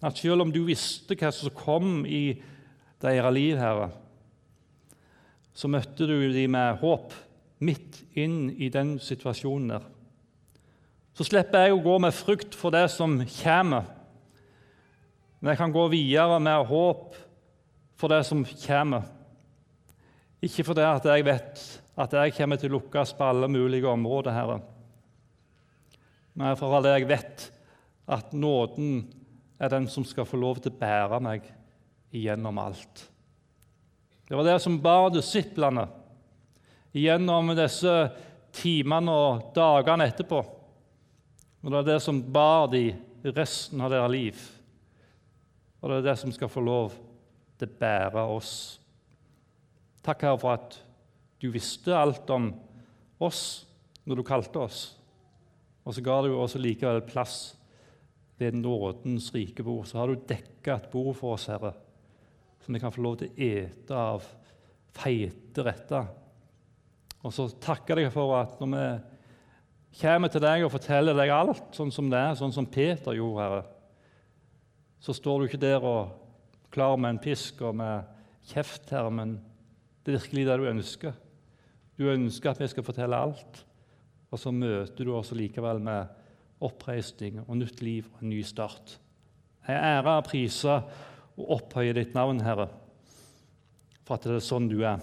At 0.00 0.16
selv 0.16 0.46
om 0.46 0.52
du 0.52 0.62
visste 0.64 1.16
hva 1.18 1.32
som 1.34 1.50
kom 1.50 2.04
i 2.06 2.40
deres 3.02 3.34
liv, 3.34 3.58
Herre, 3.58 3.90
så 5.52 5.68
møtte 5.68 6.06
du 6.06 6.30
dem 6.32 6.54
med 6.54 6.78
håp 6.80 7.12
midt 7.60 8.04
inn 8.16 8.54
i 8.56 8.70
den 8.70 8.98
situasjonen 9.02 9.74
der. 9.74 9.88
Så 11.12 11.26
slipper 11.26 11.66
jeg 11.66 11.74
å 11.74 11.82
gå 11.82 11.98
med 12.00 12.14
frykt 12.16 12.54
for 12.56 12.72
det 12.72 12.86
som 12.94 13.18
kommer, 13.42 13.90
men 15.40 15.50
jeg 15.52 15.58
kan 15.58 15.72
gå 15.72 15.86
videre 15.90 16.38
med 16.40 16.66
håp 16.68 17.16
for 17.98 18.12
det 18.12 18.22
som 18.28 18.44
kommer. 18.44 19.08
Ikke 20.40 20.64
fordi 20.64 20.84
jeg 20.84 21.24
vet 21.26 21.62
at 22.00 22.14
jeg 22.16 22.34
kommer 22.36 22.60
til 22.60 22.72
å 22.72 22.78
lukkes 22.78 23.12
på 23.16 23.26
alle 23.28 23.48
mulige 23.50 23.88
områder, 23.90 24.32
Herre. 24.32 24.60
Men 26.32 26.56
for 26.56 26.72
alle 26.76 26.94
jeg 26.94 27.08
vet 27.10 27.46
at 28.10 28.32
nåden 28.32 29.02
er 29.60 29.72
den 29.72 29.88
som 29.92 30.06
skal 30.08 30.24
få 30.28 30.40
lov 30.40 30.62
til 30.62 30.72
å 30.72 30.80
bære 30.80 31.20
meg 31.22 31.44
igjennom 32.16 32.58
alt. 32.62 33.04
Det 34.26 34.38
var 34.38 34.46
det 34.46 34.60
som 34.62 34.78
bar 34.80 35.10
disiplene 35.12 35.84
gjennom 36.96 37.52
disse 37.58 37.92
timene 38.56 39.12
og 39.12 39.50
dagene 39.54 40.08
etterpå. 40.08 40.40
Og 41.60 41.68
det 41.68 41.80
er 41.82 41.88
det 41.92 42.00
som 42.02 42.22
bar 42.32 42.70
de 42.72 42.86
resten 43.36 43.82
av 43.84 43.92
deres 43.92 44.14
liv. 44.14 44.42
Og 45.80 45.90
det 45.90 46.00
er 46.00 46.08
det 46.10 46.18
som 46.22 46.32
skal 46.32 46.48
få 46.48 46.62
lov 46.64 46.96
til 47.60 47.68
å 47.68 47.80
bære 47.80 48.24
oss. 48.32 48.79
Takk, 50.04 50.24
Herre, 50.24 50.40
for 50.40 50.54
at 50.56 50.78
du 51.40 51.50
visste 51.52 51.96
alt 51.96 52.28
om 52.32 52.50
oss 53.20 53.66
når 54.08 54.20
du 54.20 54.26
kalte 54.26 54.62
oss, 54.64 54.80
og 55.84 55.96
så 55.96 56.04
ga 56.04 56.18
du 56.24 56.32
oss 56.36 56.56
likevel 56.60 57.02
plass 57.08 57.54
ved 58.40 58.56
nådens 58.56 59.28
rike 59.34 59.64
bord. 59.64 59.86
Så 59.88 59.98
har 60.00 60.08
du 60.08 60.22
dekka 60.28 60.76
et 60.76 60.90
bord 60.92 61.14
for 61.18 61.36
oss, 61.36 61.48
Herre, 61.52 61.74
som 62.64 62.74
vi 62.74 62.80
kan 62.80 62.92
få 62.92 63.04
lov 63.04 63.18
til 63.20 63.30
å 63.30 63.48
ete 63.50 63.96
av 63.96 64.24
feite 64.96 65.64
retter. 65.64 66.08
Og 67.20 67.34
så 67.36 67.48
takker 67.60 68.00
jeg 68.00 68.12
for 68.14 68.32
at 68.38 68.60
når 68.60 68.70
vi 68.72 70.00
kommer 70.00 70.32
til 70.32 70.44
deg 70.44 70.64
og 70.64 70.72
forteller 70.72 71.16
deg 71.18 71.34
alt 71.34 71.76
sånn 71.76 71.92
som 71.92 72.08
det 72.12 72.20
er, 72.20 72.38
sånn 72.38 72.54
som 72.54 72.68
Peter 72.70 73.16
gjorde, 73.16 73.44
Herre, 73.44 73.62
så 75.00 75.16
står 75.16 75.40
du 75.40 75.48
ikke 75.48 75.60
der 75.60 75.84
og 75.84 76.16
klar 76.72 76.96
med 77.00 77.14
en 77.16 77.22
pisk 77.22 77.60
og 77.66 77.76
med 77.80 78.08
kjeft, 78.48 78.88
Herre, 78.92 79.12
men 79.12 79.38
det 80.04 80.12
er 80.12 80.18
virkelig 80.18 80.46
det 80.48 80.56
du 80.60 80.66
ønsker. 80.70 81.12
Du 81.98 82.08
ønsker 82.08 82.50
at 82.50 82.60
vi 82.62 82.68
skal 82.72 82.86
fortelle 82.86 83.16
alt, 83.16 83.64
og 84.30 84.38
så 84.40 84.52
møter 84.54 85.04
du 85.04 85.12
oss 85.16 85.32
likevel 85.36 85.82
med 85.84 86.08
oppreisning 86.64 87.40
og 87.46 87.58
nytt 87.60 87.82
liv 87.84 88.08
og 88.14 88.22
en 88.24 88.32
ny 88.32 88.40
start. 88.46 88.98
Jeg 89.68 89.76
ærer, 89.76 90.24
priser 90.24 90.86
og 91.36 91.54
opphøyer 91.56 91.96
ditt 91.96 92.14
navn, 92.16 92.40
Herre, 92.44 92.68
for 94.04 94.16
at 94.16 94.26
det 94.26 94.38
er 94.38 94.44
sånn 94.44 94.68
du 94.70 94.80
er. 94.82 95.02